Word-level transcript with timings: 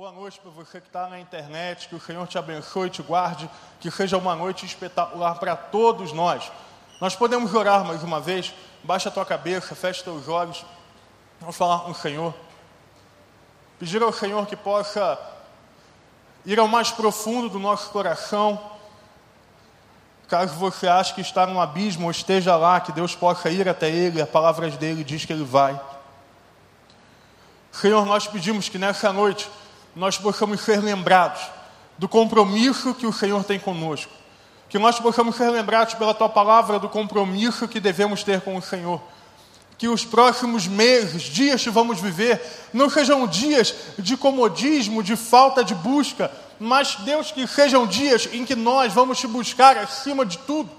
Boa 0.00 0.12
noite 0.12 0.40
para 0.40 0.50
você 0.50 0.80
que 0.80 0.86
está 0.86 1.08
na 1.08 1.20
internet, 1.20 1.86
que 1.86 1.94
o 1.94 2.00
Senhor 2.00 2.26
te 2.26 2.38
abençoe 2.38 2.88
te 2.88 3.02
guarde, 3.02 3.50
que 3.78 3.90
seja 3.90 4.16
uma 4.16 4.34
noite 4.34 4.64
espetacular 4.64 5.34
para 5.34 5.54
todos 5.54 6.10
nós. 6.10 6.50
Nós 7.02 7.14
podemos 7.14 7.52
orar 7.52 7.84
mais 7.84 8.02
uma 8.02 8.18
vez, 8.18 8.54
baixa 8.82 9.10
a 9.10 9.12
tua 9.12 9.26
cabeça, 9.26 9.74
fecha 9.74 10.02
teus 10.02 10.26
olhos, 10.26 10.64
vamos 11.38 11.54
falar 11.54 11.80
com 11.80 11.90
o 11.90 11.94
Senhor. 11.94 12.32
Pedir 13.78 14.02
ao 14.02 14.10
Senhor 14.10 14.46
que 14.46 14.56
possa 14.56 15.20
ir 16.46 16.58
ao 16.58 16.66
mais 16.66 16.90
profundo 16.90 17.50
do 17.50 17.58
nosso 17.58 17.90
coração, 17.90 18.58
caso 20.28 20.54
você 20.54 20.88
ache 20.88 21.12
que 21.12 21.20
está 21.20 21.46
num 21.46 21.60
abismo 21.60 22.06
ou 22.06 22.10
esteja 22.10 22.56
lá, 22.56 22.80
que 22.80 22.90
Deus 22.90 23.14
possa 23.14 23.50
ir 23.50 23.68
até 23.68 23.90
Ele, 23.90 24.22
a 24.22 24.26
palavra 24.26 24.70
dele 24.70 25.04
diz 25.04 25.26
que 25.26 25.32
Ele 25.34 25.44
vai. 25.44 25.78
Senhor, 27.70 28.06
nós 28.06 28.26
pedimos 28.26 28.66
que 28.66 28.78
nessa 28.78 29.12
noite 29.12 29.46
nós 29.94 30.18
possamos 30.18 30.60
ser 30.60 30.80
lembrados 30.80 31.42
do 31.98 32.08
compromisso 32.08 32.94
que 32.94 33.06
o 33.06 33.12
Senhor 33.12 33.44
tem 33.44 33.58
conosco. 33.58 34.12
Que 34.68 34.78
nós 34.78 34.98
possamos 34.98 35.36
ser 35.36 35.50
lembrados 35.50 35.94
pela 35.94 36.14
tua 36.14 36.28
palavra 36.28 36.78
do 36.78 36.88
compromisso 36.88 37.68
que 37.68 37.80
devemos 37.80 38.22
ter 38.22 38.40
com 38.40 38.56
o 38.56 38.62
Senhor. 38.62 39.00
Que 39.76 39.88
os 39.88 40.04
próximos 40.04 40.66
meses, 40.66 41.22
dias 41.22 41.62
que 41.62 41.70
vamos 41.70 42.00
viver, 42.00 42.40
não 42.72 42.88
sejam 42.88 43.26
dias 43.26 43.74
de 43.98 44.16
comodismo, 44.16 45.02
de 45.02 45.16
falta 45.16 45.64
de 45.64 45.74
busca, 45.74 46.30
mas, 46.58 46.96
Deus, 46.96 47.32
que 47.32 47.46
sejam 47.46 47.86
dias 47.86 48.28
em 48.32 48.44
que 48.44 48.54
nós 48.54 48.92
vamos 48.92 49.18
te 49.18 49.26
buscar 49.26 49.76
acima 49.78 50.24
de 50.24 50.38
tudo. 50.38 50.70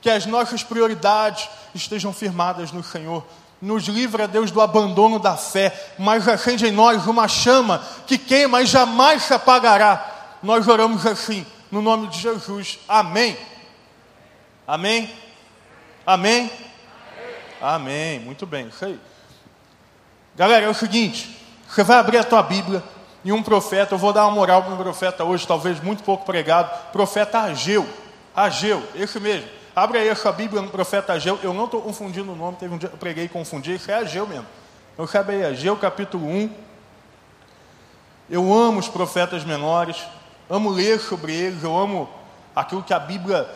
Que 0.00 0.08
as 0.08 0.24
nossas 0.24 0.62
prioridades 0.62 1.48
estejam 1.74 2.12
firmadas 2.12 2.72
no 2.72 2.82
Senhor 2.82 3.24
nos 3.60 3.84
livra, 3.84 4.26
Deus, 4.26 4.50
do 4.50 4.60
abandono 4.60 5.18
da 5.18 5.36
fé, 5.36 5.92
mas 5.98 6.26
acende 6.26 6.66
em 6.66 6.72
nós 6.72 7.06
uma 7.06 7.28
chama 7.28 7.82
que 8.06 8.16
queima 8.16 8.62
e 8.62 8.66
jamais 8.66 9.22
se 9.22 9.34
apagará. 9.34 10.38
Nós 10.42 10.66
oramos 10.66 11.04
assim, 11.04 11.46
no 11.70 11.82
nome 11.82 12.08
de 12.08 12.18
Jesus. 12.18 12.78
Amém. 12.88 13.36
Amém? 14.66 15.12
Amém? 16.06 16.50
Amém. 17.60 18.20
Muito 18.20 18.46
bem, 18.46 18.68
isso 18.68 18.84
aí. 18.84 18.98
Galera, 20.34 20.64
é 20.64 20.68
o 20.68 20.74
seguinte: 20.74 21.36
você 21.68 21.82
vai 21.82 21.98
abrir 21.98 22.16
a 22.16 22.24
tua 22.24 22.42
Bíblia 22.42 22.82
e 23.22 23.32
um 23.32 23.42
profeta, 23.42 23.94
eu 23.94 23.98
vou 23.98 24.12
dar 24.12 24.24
uma 24.24 24.34
moral 24.34 24.62
para 24.62 24.72
um 24.72 24.78
profeta 24.78 25.24
hoje, 25.24 25.46
talvez 25.46 25.78
muito 25.82 26.02
pouco 26.02 26.24
pregado, 26.24 26.70
profeta 26.92 27.40
Ageu. 27.40 27.86
Ageu, 28.34 28.82
esse 28.94 29.20
mesmo. 29.20 29.59
Abre 29.74 29.98
aí 29.98 30.10
a 30.10 30.16
sua 30.16 30.32
Bíblia 30.32 30.60
no 30.60 30.68
profeta 30.68 31.12
Ageu. 31.12 31.38
Eu 31.42 31.54
não 31.54 31.66
estou 31.66 31.80
confundindo 31.80 32.32
o 32.32 32.36
nome, 32.36 32.56
teve 32.56 32.74
um 32.74 32.78
dia 32.78 32.88
que 32.88 32.94
eu 32.94 32.98
preguei 32.98 33.24
e 33.26 33.28
confundi. 33.28 33.74
Isso 33.74 33.90
é 33.90 33.94
Ageu 33.94 34.26
mesmo. 34.26 34.46
Então, 34.92 35.06
sabe 35.06 35.34
aí, 35.34 35.44
Ageu 35.44 35.76
capítulo 35.76 36.26
1. 36.26 36.50
Eu 38.28 38.52
amo 38.52 38.78
os 38.78 38.88
profetas 38.88 39.44
menores, 39.44 39.96
amo 40.48 40.70
ler 40.70 41.00
sobre 41.00 41.34
eles, 41.34 41.62
eu 41.62 41.76
amo 41.76 42.08
aquilo 42.54 42.82
que 42.82 42.94
a 42.94 42.98
Bíblia 42.98 43.48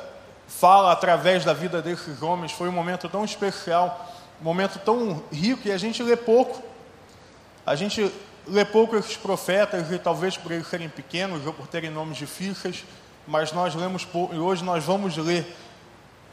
fala 0.47 0.93
através 0.93 1.45
da 1.45 1.53
vida 1.53 1.83
desses 1.83 2.23
homens. 2.23 2.53
Foi 2.53 2.69
um 2.69 2.73
momento 2.73 3.09
tão 3.09 3.25
especial, 3.25 4.13
um 4.41 4.45
momento 4.45 4.79
tão 4.79 5.23
rico, 5.33 5.69
e 5.69 5.73
a 5.73 5.79
gente 5.79 6.03
lê 6.03 6.17
pouco. 6.17 6.63
A 7.67 7.75
gente 7.75 8.13
lê 8.47 8.65
pouco 8.65 8.97
esses 8.97 9.17
profetas, 9.17 9.91
e 9.91 9.99
talvez 9.99 10.37
por 10.37 10.53
eles 10.53 10.67
serem 10.69 10.89
pequenos 10.89 11.47
ou 11.47 11.53
por 11.53 11.67
terem 11.67 11.91
nomes 11.91 12.17
difíceis, 12.17 12.85
mas 13.27 13.53
nós 13.53 13.75
lemos 13.75 14.05
pouco, 14.05 14.35
e 14.35 14.39
hoje 14.39 14.63
nós 14.63 14.85
vamos 14.85 15.17
ler 15.17 15.47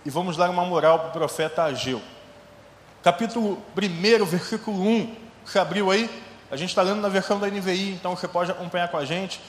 e 0.05 0.09
vamos 0.09 0.35
dar 0.35 0.49
uma 0.49 0.65
moral 0.65 0.99
para 0.99 1.09
o 1.09 1.11
profeta 1.11 1.63
Ageu. 1.63 2.01
Capítulo 3.03 3.61
1, 3.77 4.25
versículo 4.25 4.81
1. 4.81 5.15
Você 5.45 5.59
abriu 5.59 5.91
aí? 5.91 6.09
A 6.49 6.55
gente 6.55 6.69
está 6.69 6.81
lendo 6.81 7.01
na 7.01 7.09
versão 7.09 7.39
da 7.39 7.47
NVI, 7.47 7.93
então 7.93 8.15
você 8.15 8.27
pode 8.27 8.51
acompanhar 8.51 8.89
com 8.89 8.97
a 8.97 9.05
gente, 9.05 9.39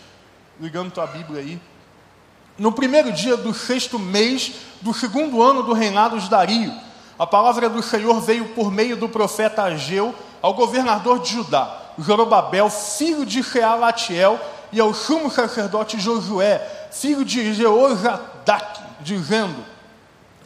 ligando 0.61 0.93
tua 0.93 1.07
Bíblia 1.07 1.41
aí. 1.41 1.61
No 2.59 2.71
primeiro 2.71 3.11
dia 3.13 3.37
do 3.37 3.55
sexto 3.55 3.99
mês 3.99 4.53
do 4.83 4.93
segundo 4.93 5.43
ano 5.43 5.63
do 5.63 5.73
reinado 5.73 6.21
de 6.21 6.29
Dario, 6.29 6.73
a 7.19 7.27
palavra 7.27 7.69
do 7.69 7.83
Senhor 7.83 8.21
veio 8.21 8.51
por 8.51 8.71
meio 8.71 8.97
do 8.97 9.09
profeta 9.09 9.63
Ageu 9.63 10.15
ao 10.43 10.55
governador 10.55 11.21
de 11.21 11.33
Judá, 11.33 11.81
Zorobabel, 12.01 12.69
filho 12.69 13.25
de 13.25 13.41
Realatiel, 13.41 14.39
e 14.71 14.81
ao 14.81 14.93
sumo 14.95 15.31
sacerdote 15.31 15.99
Josué, 15.99 16.89
filho 16.91 17.25
de 17.25 17.55
Jeozadak, 17.55 18.81
dizendo: 19.01 19.72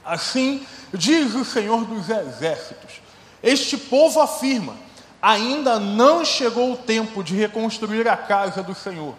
Assim 0.06 0.64
diz 0.94 1.34
o 1.34 1.44
Senhor 1.44 1.84
dos 1.84 2.08
Exércitos: 2.08 3.00
Este 3.42 3.76
povo 3.76 4.20
afirma: 4.20 4.74
ainda 5.20 5.80
não 5.80 6.24
chegou 6.24 6.72
o 6.72 6.76
tempo 6.76 7.24
de 7.24 7.34
reconstruir 7.34 8.06
a 8.06 8.16
casa 8.16 8.62
do 8.62 8.72
Senhor. 8.72 9.14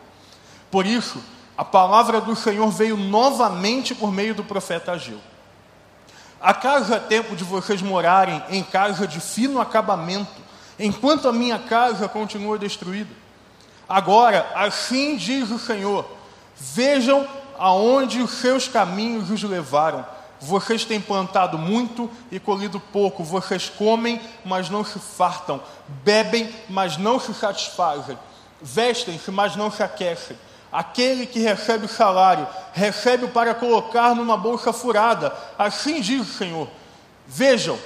Por 0.72 0.86
isso, 0.86 1.22
a 1.58 1.66
palavra 1.66 2.22
do 2.22 2.36
Senhor 2.38 2.70
veio 2.72 2.96
novamente 2.96 3.94
por 3.94 4.14
meio 4.14 4.34
do 4.34 4.46
profeta 4.46 4.94
Ageu. 4.94 5.20
Acaso 6.40 6.94
é 6.94 7.00
tempo 7.00 7.36
de 7.36 7.44
vocês 7.44 7.81
morarem 7.81 8.42
em 8.50 8.64
casa 8.64 9.06
de 9.06 9.19
fino 9.19 9.59
acabamento, 9.59 10.42
enquanto 10.80 11.28
a 11.28 11.34
minha 11.34 11.59
casa 11.59 12.08
continua 12.08 12.58
destruída? 12.58 13.14
Agora, 13.90 14.50
assim 14.56 15.18
diz 15.18 15.52
o 15.52 15.59
Senhor: 15.59 16.09
vejam 16.56 17.28
aonde 17.59 18.22
os 18.22 18.31
seus 18.31 18.69
caminhos 18.69 19.30
os 19.30 19.44
levaram 19.44 20.06
vocês 20.40 20.86
têm 20.86 21.02
plantado 21.02 21.58
muito 21.58 22.09
e 22.31 22.40
colhido 22.40 22.80
pouco. 22.80 23.24
Vocês 23.24 23.70
comem, 23.70 24.22
mas 24.46 24.70
não 24.70 24.84
se 24.84 25.00
fartam. 25.00 25.62
Bebem, 26.03 26.53
mas 26.70 26.98
não 26.98 27.20
se 27.20 27.34
satisfazem. 27.34 28.18
Vestem-se, 28.62 29.31
mas 29.31 29.56
não 29.56 29.72
se 29.72 29.81
aquecem. 29.81 30.38
Aquele 30.72 31.25
que 31.25 31.40
recebe 31.40 31.86
o 31.86 31.90
salário, 31.90 32.48
recebe 32.74 33.28
para 33.28 33.56
colocar 33.56 34.14
numa 34.14 34.38
bolsa 34.38 34.72
furada. 34.72 35.34
Assim 35.58 36.02
diz 36.02 36.22
o 36.22 36.34
Senhor. 36.38 36.68
Vejam 37.25 37.78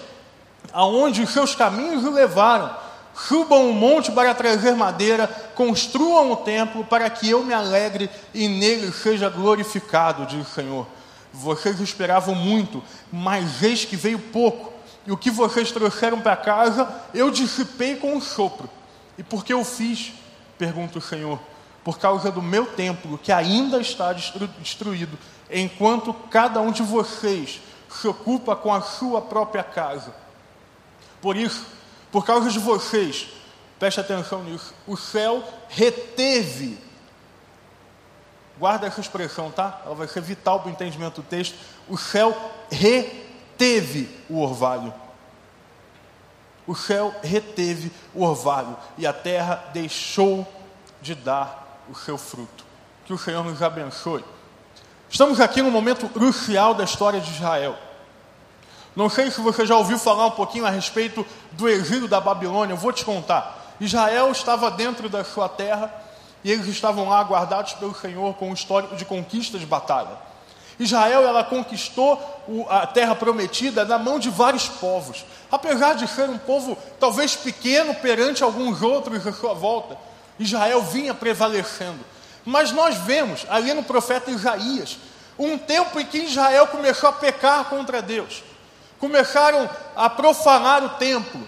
aonde 0.74 1.22
os 1.22 1.32
seus 1.32 1.56
caminhos 1.56 2.04
o 2.04 2.12
levaram. 2.12 2.76
Subam 3.14 3.70
um 3.70 3.74
monte 3.74 4.12
para 4.12 4.34
trazer 4.34 4.74
madeira, 4.74 5.28
construam 5.54 6.32
o 6.32 6.38
templo 6.38 6.84
para 6.84 7.10
que 7.10 7.30
eu 7.30 7.44
me 7.44 7.54
alegre 7.54 8.10
e 8.34 8.48
nele 8.48 8.92
seja 8.92 9.30
glorificado, 9.30 10.26
diz 10.26 10.48
o 10.48 10.50
Senhor. 10.50 10.88
Vocês 11.34 11.80
esperavam 11.80 12.36
muito, 12.36 12.84
mas 13.12 13.64
eis 13.64 13.86
que 13.86 13.96
veio 13.96 14.20
pouco. 14.20 14.72
E 15.06 15.12
o 15.12 15.18
que 15.18 15.32
vocês 15.32 15.72
trouxeram 15.72 16.22
para 16.22 16.36
casa, 16.36 16.88
eu 17.14 17.32
dissipei 17.32 17.96
com 17.96 18.14
um 18.14 18.22
sopro. 18.22 18.70
E 19.18 19.24
por 19.24 19.44
que 19.44 19.54
eu 19.54 19.64
fiz? 19.64 20.14
Pergunta 20.58 21.00
o 21.00 21.02
Senhor. 21.02 21.40
Por 21.84 21.98
causa 21.98 22.32
do 22.32 22.42
meu 22.42 22.66
templo, 22.66 23.18
que 23.18 23.32
ainda 23.32 23.80
está 23.80 24.14
destruído, 24.14 25.18
enquanto 25.50 26.14
cada 26.30 26.62
um 26.62 26.72
de 26.72 26.84
vocês 26.84 27.60
se 27.90 28.08
ocupa 28.08 28.56
com 28.56 28.74
a 28.74 28.82
sua 28.82 29.22
própria 29.22 29.64
casa. 29.64 30.14
Por 31.20 31.36
isso, 31.36 31.66
por 32.12 32.26
causa 32.26 32.50
de 32.50 32.60
vocês, 32.60 33.28
preste 33.80 34.00
atenção 34.00 34.44
nisso, 34.44 34.74
o 34.86 34.96
céu 34.96 35.44
reteve 35.70 36.78
Guarda 38.62 38.86
essa 38.86 39.02
expressão, 39.02 39.50
tá? 39.50 39.82
Ela 39.84 39.96
vai 39.96 40.08
ser 40.08 40.22
vital 40.22 40.60
para 40.60 40.70
o 40.70 40.72
entendimento 40.72 41.24
do 41.24 41.28
texto. 41.28 41.58
O 41.90 41.98
céu 41.98 42.38
reteve 42.70 44.08
o 44.30 44.40
orvalho. 44.40 44.94
O 46.68 46.76
céu 46.76 47.12
reteve 47.24 47.92
o 48.14 48.24
orvalho 48.24 48.78
e 49.00 49.08
a 49.08 49.12
terra 49.12 49.64
deixou 49.74 50.48
de 51.02 51.16
dar 51.16 51.82
o 51.90 51.96
seu 51.96 52.20
fruto. 52.20 52.64
Que 53.04 53.12
o 53.12 53.18
Senhor 53.18 53.44
nos 53.44 53.64
abençoe. 53.64 54.24
Estamos 55.10 55.40
aqui 55.40 55.64
num 55.64 55.72
momento 55.72 56.08
crucial 56.08 56.76
da 56.76 56.84
história 56.84 57.20
de 57.20 57.32
Israel. 57.32 57.76
Não 58.96 59.10
sei 59.10 59.32
se 59.32 59.42
você 59.42 59.66
já 59.66 59.76
ouviu 59.76 59.98
falar 59.98 60.28
um 60.28 60.32
pouquinho 60.32 60.68
a 60.68 60.70
respeito 60.70 61.26
do 61.54 61.68
exílio 61.68 62.08
da 62.08 62.22
Babilônia, 62.22 62.74
eu 62.74 62.78
vou 62.78 62.94
te 62.94 63.04
contar. 63.04 63.74
Israel 63.80 64.32
estava 64.32 64.70
dentro 64.70 65.10
da 65.10 65.24
sua 65.24 65.50
terra 65.50 66.01
e 66.44 66.52
eles 66.52 66.68
estavam 66.68 67.10
lá 67.10 67.22
guardados 67.24 67.74
pelo 67.74 67.96
Senhor 67.96 68.34
com 68.36 68.50
um 68.50 68.54
histórico 68.54 68.96
de 68.96 69.06
conquista 69.06 69.60
de 69.60 69.66
batalha. 69.66 70.32
Israel 70.80 71.24
ela 71.28 71.44
conquistou 71.44 72.20
a 72.70 72.88
terra 72.88 73.16
prometida 73.16 73.86
na 73.86 74.00
mão 74.00 74.18
de 74.18 74.30
vários 74.30 74.68
povos. 74.68 75.24
Apesar 75.52 75.94
de 75.94 76.08
ser 76.08 76.30
um 76.30 76.38
povo 76.38 76.78
talvez 77.00 77.36
pequeno 77.36 77.94
perante 77.96 78.44
alguns 78.44 78.82
outros 78.82 79.26
à 79.26 79.32
sua 79.32 79.54
volta, 79.54 79.98
Israel 80.40 80.82
vinha 80.82 81.14
prevalecendo. 81.14 82.00
Mas 82.44 82.72
nós 82.72 82.98
vemos 82.98 83.46
ali 83.50 83.74
no 83.74 83.84
profeta 83.84 84.32
Isaías 84.32 84.98
um 85.38 85.58
tempo 85.58 86.00
em 86.00 86.06
que 86.06 86.20
Israel 86.20 86.68
começou 86.68 87.10
a 87.10 87.14
pecar 87.14 87.66
contra 87.66 88.02
Deus. 88.02 88.44
Começaram 89.00 89.70
a 89.96 90.10
profanar 90.10 90.84
o 90.84 90.90
templo. 90.90 91.48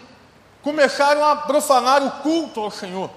Começaram 0.61 1.25
a 1.25 1.35
profanar 1.35 2.03
o 2.03 2.11
culto 2.21 2.59
ao 2.59 2.71
Senhor. 2.71 3.09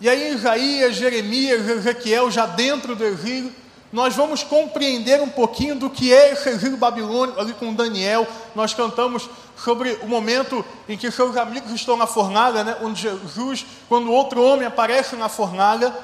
E 0.00 0.08
aí 0.08 0.34
Isaías, 0.34 0.96
Jeremias, 0.96 1.68
Ezequiel, 1.68 2.30
já 2.30 2.46
dentro 2.46 2.96
do 2.96 3.04
exílio, 3.04 3.52
nós 3.92 4.14
vamos 4.16 4.42
compreender 4.42 5.22
um 5.22 5.28
pouquinho 5.28 5.76
do 5.76 5.88
que 5.88 6.12
é 6.12 6.32
esse 6.32 6.48
exílio 6.48 6.76
babilônico 6.76 7.40
ali 7.40 7.52
com 7.52 7.72
Daniel. 7.72 8.26
Nós 8.54 8.74
cantamos 8.74 9.30
sobre 9.56 9.92
o 10.02 10.08
momento 10.08 10.64
em 10.88 10.98
que 10.98 11.10
seus 11.12 11.36
amigos 11.36 11.70
estão 11.72 11.96
na 11.96 12.06
fornalha, 12.06 12.64
né? 12.64 12.76
onde 12.82 13.02
Jesus, 13.02 13.64
quando 13.88 14.10
outro 14.10 14.42
homem 14.42 14.66
aparece 14.66 15.14
na 15.14 15.28
fornalha, 15.28 15.94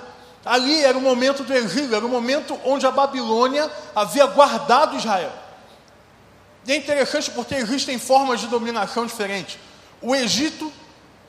ali 0.45 0.85
era 0.85 0.97
o 0.97 1.01
momento 1.01 1.43
do 1.43 1.53
exílio, 1.53 1.97
era 1.97 2.07
o 2.07 2.09
momento 2.09 2.57
onde 2.65 2.87
a 2.87 2.93
Babilônia 2.93 3.69
havia 3.95 4.27
guardado 4.27 4.97
Israel. 4.97 5.33
E 6.67 6.73
é 6.73 6.77
interessante 6.77 7.31
porque 7.33 7.57
existem 7.57 7.99
formas 7.99 8.41
de 8.41 8.47
dominação 8.47 9.05
diferentes. 9.05 9.59
O 10.01 10.15
Egito 10.15 10.73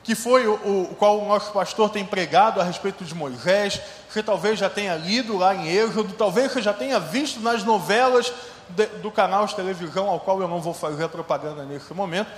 que 0.04 0.16
foi 0.16 0.48
o, 0.48 0.54
o, 0.54 0.96
qual 0.98 1.20
o 1.20 1.28
nosso 1.28 1.52
pastor 1.52 1.90
tem 1.90 2.06
pregado 2.06 2.60
a 2.60 2.64
respeito 2.64 3.04
de 3.04 3.14
Moisés, 3.14 3.80
você 4.10 4.24
talvez 4.24 4.58
já 4.58 4.70
tenha 4.70 4.96
lido 4.96 5.38
lá 5.38 5.56
em 5.56 5.68
Êxodo, 5.68 6.14
talvez 6.14 6.52
você 6.52 6.62
já 6.62 6.74
tenha 6.74 7.00
visto 7.00 7.40
nas 7.40 7.64
novelas 7.64 8.34
de, 8.70 8.86
do 8.88 9.12
canal 9.12 9.46
de 9.46 9.56
televisão, 9.56 10.10
ao 10.10 10.20
qual 10.20 10.42
eu 10.42 10.48
não 10.48 10.60
vou 10.60 10.74
fazer 10.74 11.08
propaganda 11.10 11.64
nesse 11.64 11.94
momento, 11.94 12.32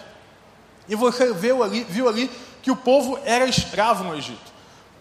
e 0.89 0.95
você 0.95 1.33
viu 1.33 1.63
ali, 1.63 1.83
viu 1.86 2.10
ali 2.10 2.30
que 2.62 2.69
o 2.69 2.75
povo 2.75 3.18
era 3.24 3.45
escravo 3.45 4.04
no 4.04 4.15
Egito. 4.15 4.51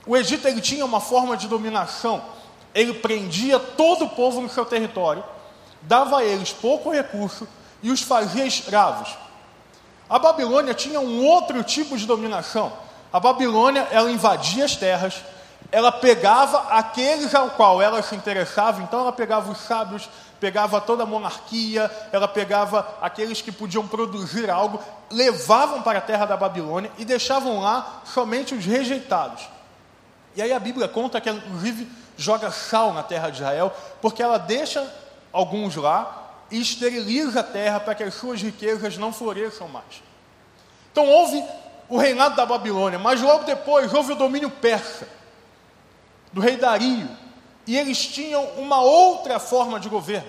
O 0.06 0.16
Egito 0.16 0.46
ele 0.46 0.60
tinha 0.60 0.84
uma 0.84 1.00
forma 1.00 1.36
de 1.36 1.48
dominação, 1.48 2.22
ele 2.74 2.94
prendia 2.94 3.58
todo 3.58 4.04
o 4.04 4.08
povo 4.10 4.40
no 4.40 4.48
seu 4.48 4.64
território, 4.64 5.24
dava 5.82 6.18
a 6.18 6.24
eles 6.24 6.52
pouco 6.52 6.90
recurso 6.90 7.46
e 7.82 7.90
os 7.90 8.02
fazia 8.02 8.46
escravos. 8.46 9.16
A 10.12 10.18
Babilônia 10.18 10.74
tinha 10.74 11.00
um 11.00 11.24
outro 11.24 11.64
tipo 11.64 11.96
de 11.96 12.04
dominação. 12.04 12.70
A 13.10 13.18
Babilônia, 13.18 13.88
ela 13.90 14.10
invadia 14.10 14.66
as 14.66 14.76
terras, 14.76 15.24
ela 15.70 15.90
pegava 15.90 16.68
aqueles 16.68 17.34
ao 17.34 17.48
qual 17.52 17.80
ela 17.80 18.02
se 18.02 18.14
interessava, 18.14 18.82
então 18.82 19.00
ela 19.00 19.12
pegava 19.12 19.50
os 19.50 19.56
sábios, 19.56 20.10
pegava 20.38 20.82
toda 20.82 21.04
a 21.04 21.06
monarquia, 21.06 21.90
ela 22.12 22.28
pegava 22.28 22.86
aqueles 23.00 23.40
que 23.40 23.50
podiam 23.50 23.88
produzir 23.88 24.50
algo, 24.50 24.78
levavam 25.10 25.80
para 25.80 25.96
a 25.98 26.02
terra 26.02 26.26
da 26.26 26.36
Babilônia 26.36 26.92
e 26.98 27.06
deixavam 27.06 27.62
lá 27.62 28.02
somente 28.04 28.54
os 28.54 28.66
rejeitados. 28.66 29.48
E 30.36 30.42
aí 30.42 30.52
a 30.52 30.60
Bíblia 30.60 30.88
conta 30.88 31.22
que 31.22 31.28
ela, 31.30 31.38
inclusive, 31.38 31.90
joga 32.18 32.50
sal 32.50 32.92
na 32.92 33.02
terra 33.02 33.30
de 33.30 33.36
Israel, 33.36 33.72
porque 34.02 34.22
ela 34.22 34.36
deixa 34.36 34.86
alguns 35.32 35.74
lá, 35.74 36.21
e 36.52 36.60
esteriliza 36.60 37.40
a 37.40 37.42
terra 37.42 37.80
para 37.80 37.94
que 37.94 38.04
as 38.04 38.12
suas 38.12 38.42
riquezas 38.42 38.98
não 38.98 39.10
floresçam 39.10 39.66
mais. 39.68 40.02
Então 40.92 41.08
houve 41.08 41.42
o 41.88 41.96
reinado 41.96 42.36
da 42.36 42.44
Babilônia, 42.44 42.98
mas 42.98 43.22
logo 43.22 43.44
depois 43.44 43.92
houve 43.92 44.12
o 44.12 44.16
domínio 44.16 44.50
persa, 44.50 45.08
do 46.30 46.42
rei 46.42 46.58
Dario, 46.58 47.08
e 47.66 47.76
eles 47.76 48.06
tinham 48.06 48.44
uma 48.58 48.82
outra 48.82 49.38
forma 49.40 49.80
de 49.80 49.88
governo. 49.88 50.28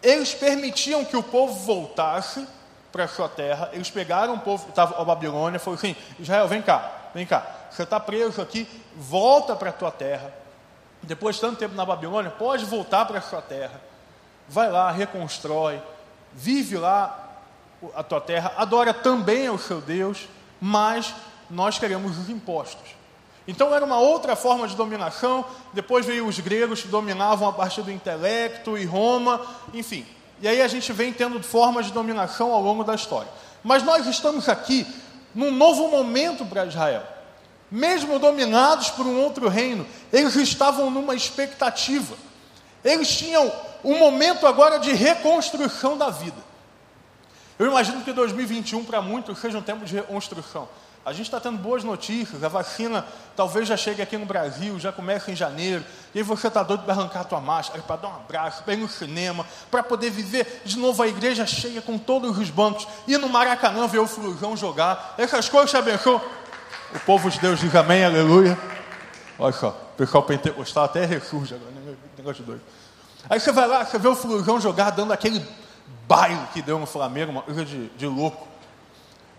Eles 0.00 0.32
permitiam 0.32 1.04
que 1.04 1.16
o 1.16 1.22
povo 1.22 1.52
voltasse 1.52 2.46
para 2.92 3.04
a 3.04 3.08
sua 3.08 3.28
terra, 3.28 3.70
eles 3.72 3.90
pegaram 3.90 4.34
o 4.34 4.40
povo 4.40 4.64
que 4.64 4.70
estava 4.70 5.02
a 5.02 5.04
Babilônia 5.04 5.56
e 5.56 5.60
falaram 5.60 5.80
assim: 5.80 5.96
Israel, 6.20 6.46
vem 6.46 6.62
cá, 6.62 7.10
vem 7.12 7.26
cá, 7.26 7.44
você 7.70 7.82
está 7.82 7.98
preso 7.98 8.40
aqui, 8.40 8.68
volta 8.94 9.56
para 9.56 9.70
a 9.70 9.72
tua 9.72 9.90
terra. 9.90 10.32
Depois 11.02 11.34
de 11.34 11.40
tanto 11.40 11.58
tempo 11.58 11.74
na 11.74 11.84
Babilônia, 11.84 12.30
pode 12.30 12.64
voltar 12.64 13.04
para 13.04 13.18
a 13.18 13.22
sua 13.22 13.42
terra 13.42 13.80
vai 14.48 14.70
lá, 14.70 14.90
reconstrói, 14.90 15.80
vive 16.32 16.76
lá 16.76 17.20
a 17.94 18.02
tua 18.02 18.20
terra, 18.20 18.52
adora 18.56 18.94
também 18.94 19.46
ao 19.46 19.58
seu 19.58 19.80
Deus, 19.80 20.28
mas 20.60 21.14
nós 21.50 21.78
queremos 21.78 22.18
os 22.18 22.28
impostos. 22.28 22.94
Então 23.46 23.74
era 23.74 23.84
uma 23.84 23.98
outra 23.98 24.34
forma 24.34 24.66
de 24.66 24.74
dominação. 24.74 25.44
Depois 25.72 26.06
veio 26.06 26.26
os 26.26 26.38
gregos 26.40 26.82
que 26.82 26.88
dominavam 26.88 27.46
a 27.46 27.52
partir 27.52 27.82
do 27.82 27.90
intelecto 27.90 28.78
e 28.78 28.84
Roma, 28.84 29.40
enfim. 29.72 30.06
E 30.40 30.48
aí 30.48 30.62
a 30.62 30.68
gente 30.68 30.92
vem 30.92 31.12
tendo 31.12 31.42
formas 31.42 31.86
de 31.86 31.92
dominação 31.92 32.52
ao 32.52 32.62
longo 32.62 32.82
da 32.82 32.94
história. 32.94 33.30
Mas 33.62 33.82
nós 33.82 34.06
estamos 34.06 34.48
aqui 34.48 34.86
num 35.34 35.50
novo 35.50 35.88
momento 35.88 36.44
para 36.46 36.66
Israel. 36.66 37.02
Mesmo 37.70 38.18
dominados 38.18 38.90
por 38.90 39.06
um 39.06 39.20
outro 39.20 39.48
reino, 39.48 39.86
eles 40.12 40.36
estavam 40.36 40.90
numa 40.90 41.14
expectativa. 41.14 42.14
Eles 42.82 43.08
tinham 43.08 43.50
um 43.84 43.98
momento 43.98 44.46
agora 44.46 44.78
de 44.78 44.92
reconstrução 44.92 45.96
da 45.96 46.10
vida. 46.10 46.42
Eu 47.58 47.66
imagino 47.66 48.02
que 48.02 48.12
2021 48.12 48.84
para 48.84 49.00
muitos 49.00 49.38
seja 49.38 49.58
um 49.58 49.62
tempo 49.62 49.84
de 49.84 49.94
reconstrução. 49.94 50.68
A 51.06 51.12
gente 51.12 51.26
está 51.26 51.38
tendo 51.38 51.58
boas 51.58 51.84
notícias, 51.84 52.42
a 52.42 52.48
vacina 52.48 53.06
talvez 53.36 53.68
já 53.68 53.76
chegue 53.76 54.00
aqui 54.00 54.16
no 54.16 54.24
Brasil, 54.24 54.80
já 54.80 54.90
começa 54.90 55.30
em 55.30 55.36
janeiro, 55.36 55.84
e 56.14 56.18
aí 56.18 56.24
você 56.24 56.48
está 56.48 56.62
doido 56.62 56.82
para 56.84 56.94
arrancar 56.94 57.20
a 57.20 57.24
tua 57.24 57.40
máscara, 57.42 57.82
para 57.82 57.96
dar 57.96 58.08
um 58.08 58.14
abraço, 58.16 58.62
para 58.62 58.72
ir 58.72 58.78
no 58.78 58.88
cinema, 58.88 59.44
para 59.70 59.82
poder 59.82 60.08
viver 60.08 60.62
de 60.64 60.78
novo 60.78 61.02
a 61.02 61.06
igreja 61.06 61.44
cheia 61.44 61.82
com 61.82 61.98
todos 61.98 62.38
os 62.38 62.48
bancos, 62.48 62.88
ir 63.06 63.18
no 63.18 63.28
Maracanã 63.28 63.86
ver 63.86 63.98
o 63.98 64.06
Flusão 64.06 64.56
jogar, 64.56 65.14
essas 65.18 65.46
coisas 65.46 65.70
te 65.70 65.76
abençoam. 65.76 66.22
O 66.94 67.00
povo 67.00 67.30
de 67.30 67.38
Deus 67.38 67.60
diz 67.60 67.74
amém, 67.74 68.02
aleluia. 68.02 68.58
Olha 69.38 69.52
só, 69.52 69.68
o 69.68 69.96
pessoal 69.98 70.22
pentecostal 70.22 70.84
até 70.84 71.04
ressurge 71.04 71.54
agora, 71.54 71.70
né? 71.72 71.94
negócio 72.16 72.42
doido. 72.42 72.62
Aí 73.28 73.40
você 73.40 73.52
vai 73.52 73.66
lá, 73.66 73.84
você 73.84 73.98
vê 73.98 74.08
o 74.08 74.14
Flusão 74.14 74.60
jogar 74.60 74.90
dando 74.90 75.12
aquele 75.12 75.44
baile 76.06 76.46
que 76.52 76.60
deu 76.60 76.78
no 76.78 76.86
Flamengo, 76.86 77.32
uma 77.32 77.42
coisa 77.42 77.64
de, 77.64 77.88
de 77.90 78.06
louco. 78.06 78.46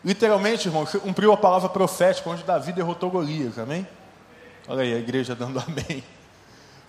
Literalmente, 0.04 0.68
irmão, 0.68 0.86
cumpriu 0.86 1.32
a 1.32 1.38
palavra 1.38 1.70
profética, 1.70 2.30
onde 2.30 2.44
Davi 2.44 2.72
derrotou 2.72 3.10
Golias, 3.10 3.58
amém? 3.58 3.88
Olha 4.68 4.84
aí, 4.84 4.94
a 4.94 4.98
igreja 4.98 5.36
dando 5.36 5.60
amém. 5.68 6.04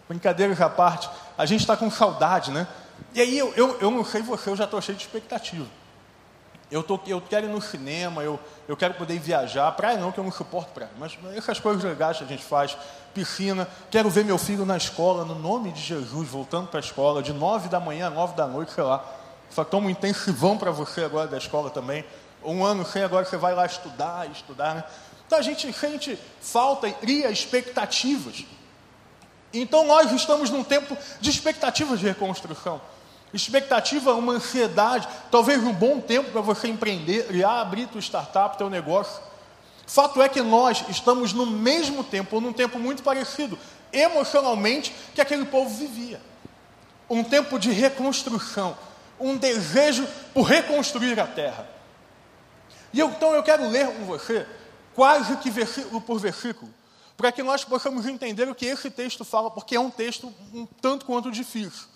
Brincadeiras 0.08 0.60
à 0.60 0.68
parte, 0.68 1.08
a 1.36 1.44
gente 1.44 1.60
está 1.60 1.76
com 1.76 1.90
saudade, 1.90 2.50
né? 2.50 2.66
E 3.12 3.20
aí, 3.20 3.36
eu, 3.36 3.52
eu, 3.56 3.78
eu 3.80 3.90
não 3.90 4.04
sei 4.04 4.22
você, 4.22 4.50
eu 4.50 4.56
já 4.56 4.64
estou 4.64 4.80
cheio 4.80 4.96
de 4.96 5.04
expectativa. 5.04 5.66
Eu, 6.70 6.82
tô, 6.82 6.98
eu 7.06 7.20
quero 7.20 7.46
ir 7.46 7.48
no 7.48 7.60
cinema, 7.60 8.22
eu, 8.22 8.40
eu 8.66 8.76
quero 8.76 8.94
poder 8.94 9.18
viajar. 9.18 9.70
Praia 9.72 9.98
não, 9.98 10.10
que 10.10 10.18
eu 10.18 10.24
não 10.24 10.32
suporto 10.32 10.72
praia. 10.72 10.90
Mas 10.98 11.16
essas 11.36 11.60
coisas 11.60 11.82
legais 11.84 12.18
que 12.18 12.24
a 12.24 12.26
gente 12.26 12.42
faz. 12.42 12.76
Piscina. 13.16 13.66
Quero 13.90 14.10
ver 14.10 14.26
meu 14.26 14.36
filho 14.36 14.66
na 14.66 14.76
escola, 14.76 15.24
no 15.24 15.34
nome 15.34 15.72
de 15.72 15.80
Jesus, 15.80 16.28
voltando 16.28 16.68
para 16.68 16.78
a 16.78 16.82
escola, 16.82 17.22
de 17.22 17.32
nove 17.32 17.66
da 17.70 17.80
manhã 17.80 18.08
a 18.08 18.10
nove 18.10 18.36
da 18.36 18.46
noite, 18.46 18.72
sei 18.72 18.84
lá. 18.84 19.02
Só 19.48 19.64
toma 19.64 19.86
um 19.86 19.90
intensivão 19.90 20.58
para 20.58 20.70
você 20.70 21.02
agora 21.02 21.26
da 21.26 21.38
escola 21.38 21.70
também. 21.70 22.04
Um 22.44 22.62
ano 22.62 22.84
sem, 22.84 23.02
agora 23.02 23.24
você 23.24 23.38
vai 23.38 23.54
lá 23.54 23.64
estudar, 23.64 24.30
estudar, 24.30 24.74
né? 24.74 24.84
Então 25.26 25.38
a 25.38 25.42
gente 25.42 25.72
sente 25.72 26.18
falta 26.42 26.88
e 26.88 26.92
cria 26.92 27.30
expectativas. 27.30 28.44
Então 29.50 29.86
nós 29.86 30.12
estamos 30.12 30.50
num 30.50 30.62
tempo 30.62 30.94
de 31.18 31.30
expectativas 31.30 31.98
de 31.98 32.06
reconstrução. 32.06 32.82
Expectativa, 33.32 34.12
uma 34.12 34.34
ansiedade, 34.34 35.08
talvez 35.30 35.62
um 35.64 35.72
bom 35.72 36.00
tempo 36.00 36.30
para 36.30 36.42
você 36.42 36.68
empreender, 36.68 37.28
e 37.30 37.42
abrir 37.42 37.86
tua 37.86 38.00
startup, 38.00 38.58
teu 38.58 38.68
negócio. 38.68 39.22
Fato 39.86 40.20
é 40.20 40.28
que 40.28 40.42
nós 40.42 40.84
estamos 40.88 41.32
no 41.32 41.46
mesmo 41.46 42.02
tempo, 42.02 42.36
ou 42.36 42.42
num 42.42 42.52
tempo 42.52 42.78
muito 42.78 43.02
parecido, 43.02 43.58
emocionalmente, 43.92 44.94
que 45.14 45.20
aquele 45.20 45.44
povo 45.44 45.70
vivia. 45.70 46.20
Um 47.08 47.22
tempo 47.22 47.58
de 47.58 47.70
reconstrução, 47.70 48.76
um 49.18 49.36
desejo 49.36 50.06
por 50.34 50.42
reconstruir 50.42 51.18
a 51.20 51.26
terra. 51.26 51.68
E 52.92 52.98
eu, 52.98 53.08
então 53.08 53.32
eu 53.32 53.42
quero 53.42 53.68
ler 53.68 53.86
com 53.86 54.04
você, 54.04 54.46
quase 54.94 55.36
que 55.36 55.50
versículo 55.50 56.00
por 56.00 56.18
versículo, 56.18 56.72
para 57.16 57.30
que 57.30 57.42
nós 57.42 57.64
possamos 57.64 58.06
entender 58.06 58.48
o 58.48 58.54
que 58.54 58.66
esse 58.66 58.90
texto 58.90 59.24
fala, 59.24 59.50
porque 59.50 59.76
é 59.76 59.80
um 59.80 59.90
texto 59.90 60.34
um 60.52 60.66
tanto 60.66 61.06
quanto 61.06 61.30
difícil. 61.30 61.86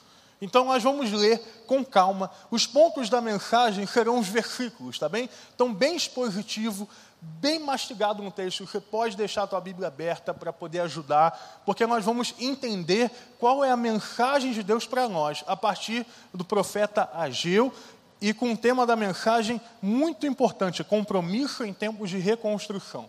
Então 0.40 0.64
nós 0.64 0.82
vamos 0.82 1.12
ler 1.12 1.38
com 1.66 1.84
calma. 1.84 2.30
Os 2.50 2.66
pontos 2.66 3.10
da 3.10 3.20
mensagem 3.20 3.86
serão 3.86 4.18
os 4.18 4.28
versículos, 4.28 4.98
tá 4.98 5.08
bem? 5.08 5.28
Então, 5.54 5.72
bem 5.72 5.94
expositivo, 5.94 6.88
bem 7.20 7.58
mastigado 7.58 8.22
no 8.22 8.30
texto. 8.30 8.66
Você 8.66 8.80
pode 8.80 9.16
deixar 9.16 9.42
a 9.42 9.46
tua 9.46 9.60
Bíblia 9.60 9.88
aberta 9.88 10.32
para 10.32 10.52
poder 10.52 10.80
ajudar, 10.80 11.62
porque 11.66 11.86
nós 11.86 12.04
vamos 12.04 12.34
entender 12.38 13.10
qual 13.38 13.64
é 13.64 13.70
a 13.70 13.76
mensagem 13.76 14.52
de 14.52 14.62
Deus 14.62 14.86
para 14.86 15.08
nós 15.08 15.44
a 15.46 15.56
partir 15.56 16.06
do 16.32 16.44
profeta 16.44 17.10
Ageu 17.12 17.72
e 18.20 18.34
com 18.34 18.52
o 18.52 18.56
tema 18.56 18.86
da 18.86 18.96
mensagem 18.96 19.60
muito 19.80 20.26
importante: 20.26 20.84
compromisso 20.84 21.64
em 21.64 21.72
tempos 21.72 22.10
de 22.10 22.18
reconstrução. 22.18 23.08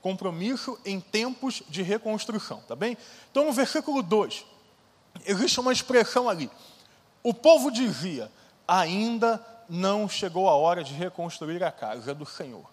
Compromisso 0.00 0.78
em 0.84 1.00
tempos 1.00 1.62
de 1.68 1.80
reconstrução, 1.80 2.60
tá 2.66 2.74
bem? 2.74 2.98
Então, 3.30 3.46
no 3.46 3.52
versículo 3.52 4.02
2 4.02 4.44
existe 5.24 5.60
uma 5.60 5.72
expressão 5.72 6.28
ali. 6.28 6.50
O 7.22 7.32
povo 7.32 7.70
dizia: 7.70 8.30
ainda 8.66 9.44
não 9.68 10.08
chegou 10.08 10.48
a 10.48 10.56
hora 10.56 10.82
de 10.82 10.92
reconstruir 10.92 11.62
a 11.62 11.70
casa 11.70 12.14
do 12.14 12.26
Senhor. 12.26 12.71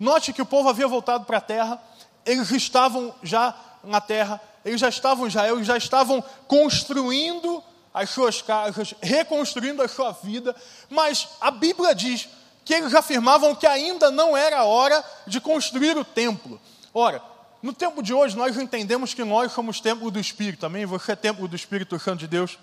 Note 0.00 0.32
que 0.32 0.40
o 0.40 0.46
povo 0.46 0.70
havia 0.70 0.88
voltado 0.88 1.26
para 1.26 1.36
a 1.36 1.42
terra, 1.42 1.78
eles 2.24 2.50
estavam 2.52 3.14
já 3.22 3.54
na 3.84 4.00
terra, 4.00 4.40
eles 4.64 4.80
já 4.80 4.88
estavam 4.88 5.26
Israel, 5.26 5.56
eles 5.56 5.66
já 5.66 5.76
estavam 5.76 6.24
construindo 6.48 7.62
as 7.92 8.08
suas 8.08 8.40
casas, 8.40 8.94
reconstruindo 9.02 9.82
a 9.82 9.88
sua 9.88 10.12
vida, 10.12 10.56
mas 10.88 11.28
a 11.38 11.50
Bíblia 11.50 11.94
diz 11.94 12.30
que 12.64 12.72
eles 12.72 12.94
afirmavam 12.94 13.54
que 13.54 13.66
ainda 13.66 14.10
não 14.10 14.34
era 14.34 14.60
a 14.60 14.64
hora 14.64 15.04
de 15.26 15.38
construir 15.38 15.98
o 15.98 16.04
templo. 16.04 16.58
Ora, 16.94 17.20
no 17.62 17.74
tempo 17.74 18.02
de 18.02 18.14
hoje 18.14 18.34
nós 18.38 18.56
entendemos 18.56 19.12
que 19.12 19.22
nós 19.22 19.52
somos 19.52 19.80
templo 19.80 20.10
do 20.10 20.18
Espírito, 20.18 20.60
também 20.60 20.86
você 20.86 21.12
é 21.12 21.16
templo 21.16 21.46
do 21.46 21.54
Espírito 21.54 21.98
Santo 21.98 22.20
de 22.20 22.26
Deus. 22.26 22.58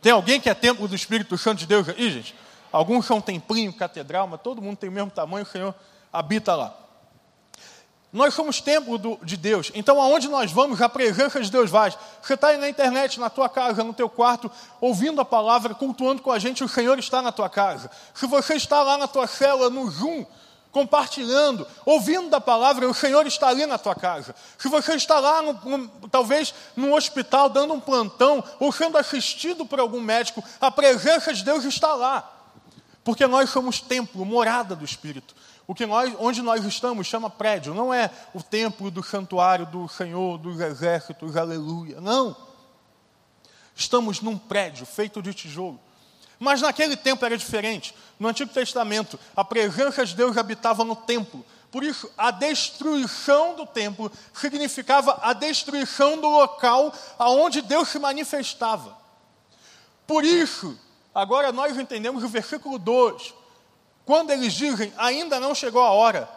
Tem 0.00 0.12
alguém 0.12 0.40
que 0.40 0.48
é 0.48 0.54
templo 0.54 0.86
do 0.86 0.94
Espírito 0.94 1.36
Santo 1.36 1.58
de 1.58 1.66
Deus 1.66 1.88
aí, 1.88 2.10
gente? 2.12 2.32
Alguns 2.70 3.06
são 3.06 3.20
templinho, 3.20 3.72
catedral, 3.72 4.28
mas 4.28 4.40
todo 4.40 4.62
mundo 4.62 4.76
tem 4.76 4.88
o 4.88 4.92
mesmo 4.92 5.10
tamanho, 5.10 5.44
Senhor 5.44 5.74
habita 6.12 6.54
lá. 6.54 6.74
Nós 8.12 8.34
somos 8.34 8.60
templo 8.60 8.98
do, 8.98 9.18
de 9.22 9.36
Deus. 9.36 9.70
Então, 9.72 10.00
aonde 10.02 10.28
nós 10.28 10.50
vamos, 10.50 10.82
a 10.82 10.88
presença 10.88 11.40
de 11.40 11.50
Deus 11.50 11.70
vai. 11.70 11.94
Você 12.20 12.34
está 12.34 12.48
aí 12.48 12.56
na 12.56 12.68
internet, 12.68 13.20
na 13.20 13.30
tua 13.30 13.48
casa, 13.48 13.84
no 13.84 13.94
teu 13.94 14.08
quarto, 14.08 14.50
ouvindo 14.80 15.20
a 15.20 15.24
palavra, 15.24 15.74
cultuando 15.74 16.20
com 16.20 16.32
a 16.32 16.38
gente, 16.38 16.64
o 16.64 16.68
Senhor 16.68 16.98
está 16.98 17.22
na 17.22 17.30
tua 17.30 17.48
casa. 17.48 17.88
Se 18.12 18.26
você 18.26 18.54
está 18.54 18.82
lá 18.82 18.98
na 18.98 19.06
tua 19.06 19.28
cela, 19.28 19.70
no 19.70 19.88
Zoom, 19.88 20.26
compartilhando, 20.72 21.64
ouvindo 21.86 22.28
da 22.28 22.40
palavra, 22.40 22.88
o 22.88 22.94
Senhor 22.94 23.24
está 23.28 23.46
ali 23.46 23.64
na 23.64 23.78
tua 23.78 23.94
casa. 23.94 24.34
Se 24.58 24.68
você 24.68 24.94
está 24.94 25.20
lá, 25.20 25.40
no, 25.42 25.52
no, 25.52 26.08
talvez 26.08 26.52
no 26.74 26.96
hospital, 26.96 27.48
dando 27.48 27.74
um 27.74 27.80
plantão, 27.80 28.42
ou 28.58 28.72
sendo 28.72 28.98
assistido 28.98 29.64
por 29.64 29.78
algum 29.78 30.00
médico, 30.00 30.42
a 30.60 30.70
presença 30.70 31.32
de 31.32 31.44
Deus 31.44 31.64
está 31.64 31.94
lá. 31.94 32.28
Porque 33.04 33.26
nós 33.26 33.50
somos 33.50 33.80
templo, 33.80 34.24
morada 34.24 34.74
do 34.74 34.84
Espírito. 34.84 35.34
O 35.70 35.74
que 35.74 35.86
nós, 35.86 36.12
onde 36.18 36.42
nós 36.42 36.64
estamos 36.64 37.06
chama 37.06 37.30
prédio, 37.30 37.72
não 37.72 37.94
é 37.94 38.10
o 38.34 38.42
templo 38.42 38.90
do 38.90 39.04
santuário 39.04 39.64
do 39.66 39.86
Senhor, 39.86 40.36
dos 40.36 40.58
exércitos, 40.58 41.36
aleluia. 41.36 42.00
Não. 42.00 42.36
Estamos 43.72 44.20
num 44.20 44.36
prédio 44.36 44.84
feito 44.84 45.22
de 45.22 45.32
tijolo. 45.32 45.78
Mas 46.40 46.60
naquele 46.60 46.96
tempo 46.96 47.24
era 47.24 47.38
diferente. 47.38 47.94
No 48.18 48.26
Antigo 48.26 48.52
Testamento, 48.52 49.16
a 49.36 49.44
presença 49.44 50.04
de 50.04 50.16
Deus 50.16 50.36
habitava 50.36 50.82
no 50.82 50.96
templo. 50.96 51.46
Por 51.70 51.84
isso, 51.84 52.10
a 52.18 52.32
destruição 52.32 53.54
do 53.54 53.64
templo 53.64 54.10
significava 54.34 55.20
a 55.22 55.32
destruição 55.32 56.20
do 56.20 56.28
local 56.28 56.92
aonde 57.16 57.62
Deus 57.62 57.90
se 57.90 58.00
manifestava. 58.00 58.98
Por 60.04 60.24
isso, 60.24 60.76
agora 61.14 61.52
nós 61.52 61.78
entendemos 61.78 62.24
o 62.24 62.28
versículo 62.28 62.76
2. 62.76 63.38
Quando 64.10 64.32
eles 64.32 64.54
dizem 64.54 64.92
ainda 64.98 65.38
não 65.38 65.54
chegou 65.54 65.80
a 65.80 65.90
hora, 65.90 66.28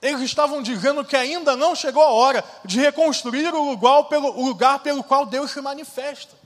eles 0.00 0.20
estavam 0.20 0.62
dizendo 0.62 1.04
que 1.04 1.16
ainda 1.16 1.56
não 1.56 1.74
chegou 1.74 2.00
a 2.00 2.12
hora 2.12 2.44
de 2.64 2.78
reconstruir 2.78 3.52
o 3.52 3.70
lugar 3.70 4.04
pelo, 4.04 4.38
o 4.38 4.46
lugar 4.46 4.78
pelo 4.78 5.02
qual 5.02 5.26
Deus 5.26 5.50
se 5.50 5.60
manifesta. 5.60 6.36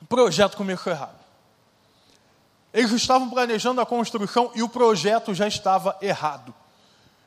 O 0.00 0.06
projeto 0.06 0.56
começou 0.56 0.92
errado. 0.92 1.18
Eles 2.72 2.92
estavam 2.92 3.28
planejando 3.28 3.80
a 3.80 3.86
construção 3.86 4.52
e 4.54 4.62
o 4.62 4.68
projeto 4.68 5.34
já 5.34 5.48
estava 5.48 5.98
errado. 6.00 6.54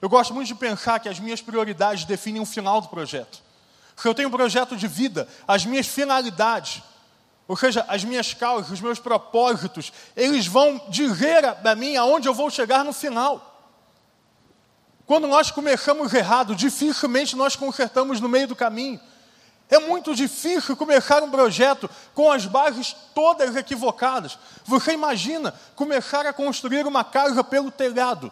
Eu 0.02 0.08
gosto 0.08 0.34
muito 0.34 0.48
de 0.48 0.56
pensar 0.56 1.02
que 1.02 1.10
as 1.10 1.20
minhas 1.20 1.42
prioridades 1.42 2.06
definem 2.06 2.42
o 2.42 2.46
final 2.46 2.80
do 2.80 2.88
projeto. 2.88 3.44
Se 3.98 4.08
eu 4.08 4.16
tenho 4.16 4.30
um 4.30 4.32
projeto 4.32 4.78
de 4.78 4.88
vida, 4.88 5.28
as 5.46 5.66
minhas 5.66 5.88
finalidades 5.88 6.82
ou 7.48 7.58
seja, 7.58 7.86
as 7.88 8.04
minhas 8.04 8.34
causas, 8.34 8.72
os 8.72 8.82
meus 8.82 9.00
propósitos, 9.00 9.92
eles 10.16 10.48
vão 10.48 10.82
dizer 10.90 11.44
a 11.46 11.76
mim 11.76 11.96
aonde 11.96 12.28
eu 12.28 12.34
vou 12.34 12.50
chegar 12.50 12.86
no 12.86 12.94
final. 12.94 13.48
Quando 15.06 15.28
nós 15.28 15.52
começamos 15.52 16.14
errado, 16.14 16.56
dificilmente 16.56 17.36
nós 17.36 17.56
consertamos 17.56 18.22
no 18.22 18.30
meio 18.30 18.48
do 18.48 18.56
caminho. 18.56 19.00
É 19.70 19.80
muito 19.80 20.14
difícil 20.16 20.76
começar 20.76 21.24
um 21.24 21.32
projeto 21.32 21.90
com 22.14 22.32
as 22.32 22.46
bases 22.46 22.96
todas 23.14 23.56
equivocadas. 23.56 24.38
Você 24.66 24.94
imagina 24.94 25.54
começar 25.76 26.26
a 26.26 26.34
construir 26.34 26.86
uma 26.86 27.04
casa 27.04 27.44
pelo 27.44 27.72
telhado. 27.72 28.32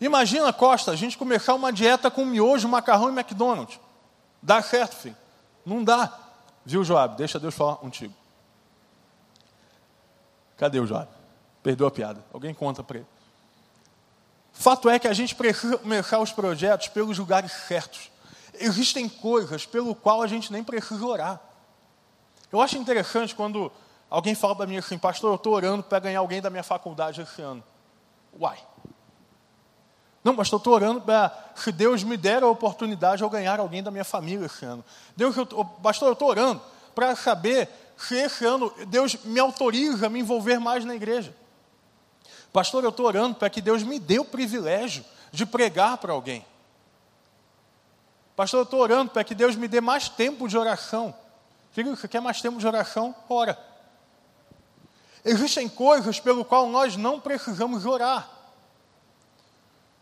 Imagina, 0.00 0.52
Costa, 0.52 0.90
a 0.90 0.96
gente 0.96 1.16
começar 1.16 1.54
uma 1.54 1.72
dieta 1.72 2.10
com 2.10 2.24
miojo, 2.24 2.68
macarrão 2.68 3.08
e 3.08 3.18
McDonald's. 3.18 3.80
Dá 4.42 4.62
certo, 4.62 4.96
filho? 4.96 5.16
Não 5.64 5.82
dá. 5.82 6.25
Viu, 6.66 6.82
Joab? 6.82 7.16
Deixa 7.16 7.38
Deus 7.38 7.54
falar 7.54 7.76
contigo. 7.76 8.12
Cadê 10.56 10.80
o 10.80 10.86
Joab? 10.86 11.08
Perdeu 11.62 11.86
a 11.86 11.90
piada. 11.92 12.24
Alguém 12.32 12.52
conta 12.52 12.82
para 12.82 12.98
ele. 12.98 13.06
Fato 14.52 14.90
é 14.90 14.98
que 14.98 15.06
a 15.06 15.12
gente 15.12 15.36
precisa 15.36 15.78
começar 15.78 16.18
os 16.18 16.32
projetos 16.32 16.88
pelos 16.88 17.16
lugares 17.18 17.52
certos. 17.52 18.10
Existem 18.54 19.08
coisas 19.08 19.64
pelo 19.64 19.94
qual 19.94 20.20
a 20.22 20.26
gente 20.26 20.52
nem 20.52 20.64
precisa 20.64 21.06
orar. 21.06 21.40
Eu 22.50 22.60
acho 22.60 22.76
interessante 22.76 23.32
quando 23.32 23.70
alguém 24.10 24.34
fala 24.34 24.56
para 24.56 24.66
mim 24.66 24.76
assim, 24.76 24.98
pastor, 24.98 25.30
eu 25.30 25.36
estou 25.36 25.52
orando 25.52 25.84
para 25.84 26.00
ganhar 26.00 26.18
alguém 26.18 26.42
da 26.42 26.50
minha 26.50 26.64
faculdade 26.64 27.20
esse 27.20 27.40
ano. 27.42 27.62
Uai. 28.40 28.58
Não, 30.26 30.34
pastor, 30.34 30.56
eu 30.56 30.58
estou 30.58 30.74
orando 30.74 31.00
para 31.02 31.30
que 31.54 31.70
Deus 31.70 32.02
me 32.02 32.16
der 32.16 32.42
a 32.42 32.48
oportunidade 32.48 33.18
de 33.18 33.22
eu 33.22 33.30
ganhar 33.30 33.60
alguém 33.60 33.80
da 33.80 33.92
minha 33.92 34.02
família 34.02 34.46
esse 34.46 34.64
ano. 34.64 34.84
Deus, 35.16 35.36
eu, 35.36 35.46
pastor, 35.46 36.08
eu 36.08 36.14
estou 36.14 36.26
orando 36.26 36.60
para 36.96 37.14
saber 37.14 37.68
se 37.96 38.16
esse 38.16 38.44
ano 38.44 38.74
Deus 38.88 39.14
me 39.22 39.38
autoriza 39.38 40.06
a 40.06 40.10
me 40.10 40.18
envolver 40.18 40.58
mais 40.58 40.84
na 40.84 40.96
igreja. 40.96 41.32
Pastor, 42.52 42.82
eu 42.82 42.90
estou 42.90 43.06
orando 43.06 43.36
para 43.36 43.48
que 43.48 43.60
Deus 43.60 43.84
me 43.84 44.00
dê 44.00 44.18
o 44.18 44.24
privilégio 44.24 45.04
de 45.30 45.46
pregar 45.46 45.96
para 45.98 46.12
alguém. 46.12 46.44
Pastor, 48.34 48.58
eu 48.58 48.64
estou 48.64 48.80
orando 48.80 49.12
para 49.12 49.22
que 49.22 49.32
Deus 49.32 49.54
me 49.54 49.68
dê 49.68 49.80
mais 49.80 50.08
tempo 50.08 50.48
de 50.48 50.58
oração. 50.58 51.14
Filho, 51.70 51.96
você 51.96 52.08
quer 52.08 52.20
mais 52.20 52.42
tempo 52.42 52.58
de 52.58 52.66
oração? 52.66 53.14
Ora. 53.28 53.56
Existem 55.24 55.68
coisas 55.68 56.18
pelo 56.18 56.44
qual 56.44 56.66
nós 56.66 56.96
não 56.96 57.20
precisamos 57.20 57.86
orar. 57.86 58.35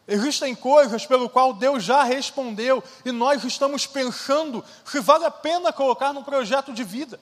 Existem 0.06 0.54
coisas 0.54 1.06
pelo 1.06 1.30
qual 1.30 1.54
Deus 1.54 1.82
já 1.82 2.02
respondeu 2.02 2.84
e 3.04 3.10
nós 3.10 3.42
estamos 3.44 3.86
pensando 3.86 4.62
se 4.84 5.00
vale 5.00 5.24
a 5.24 5.30
pena 5.30 5.72
colocar 5.72 6.12
no 6.12 6.22
projeto 6.22 6.72
de 6.72 6.84
vida. 6.84 7.18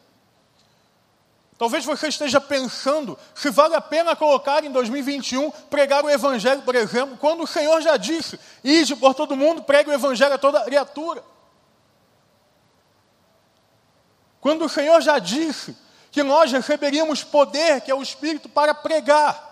Talvez 1.56 1.84
você 1.84 2.08
esteja 2.08 2.40
pensando 2.40 3.16
se 3.34 3.48
vale 3.50 3.76
a 3.76 3.80
pena 3.80 4.16
colocar 4.16 4.64
em 4.64 4.70
2021 4.72 5.48
pregar 5.70 6.04
o 6.04 6.10
Evangelho, 6.10 6.62
por 6.62 6.74
exemplo, 6.74 7.16
quando 7.16 7.44
o 7.44 7.46
Senhor 7.46 7.80
já 7.80 7.96
disse: 7.96 8.40
ide 8.64 8.96
por 8.96 9.14
todo 9.14 9.36
mundo, 9.36 9.62
pregue 9.62 9.90
o 9.90 9.92
Evangelho 9.92 10.34
a 10.34 10.38
toda 10.38 10.64
criatura. 10.64 11.22
Quando 14.40 14.64
o 14.64 14.68
Senhor 14.68 15.00
já 15.00 15.20
disse 15.20 15.76
que 16.10 16.24
nós 16.24 16.50
receberíamos 16.50 17.22
poder, 17.22 17.80
que 17.80 17.92
é 17.92 17.94
o 17.94 18.02
Espírito, 18.02 18.48
para 18.48 18.74
pregar. 18.74 19.51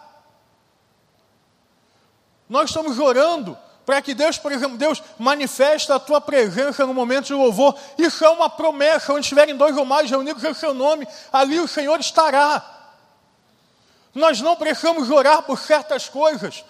Nós 2.50 2.70
estamos 2.70 2.98
orando 2.98 3.56
para 3.86 4.02
que 4.02 4.12
Deus, 4.12 4.36
por 4.36 4.50
exemplo, 4.50 4.76
Deus 4.76 5.00
manifeste 5.16 5.90
a 5.92 6.00
tua 6.00 6.20
presença 6.20 6.84
no 6.84 6.92
momento 6.92 7.26
de 7.26 7.32
louvor. 7.32 7.78
Isso 7.96 8.24
é 8.24 8.28
uma 8.28 8.50
promessa. 8.50 9.12
Onde 9.12 9.20
estiverem 9.20 9.56
dois 9.56 9.76
ou 9.76 9.84
mais 9.84 10.10
reunidos 10.10 10.42
em 10.42 10.52
seu 10.52 10.74
nome, 10.74 11.06
ali 11.32 11.60
o 11.60 11.68
Senhor 11.68 11.98
estará. 12.00 12.78
Nós 14.12 14.40
não 14.40 14.56
precisamos 14.56 15.10
orar 15.10 15.44
por 15.44 15.60
certas 15.60 16.08
coisas, 16.08 16.64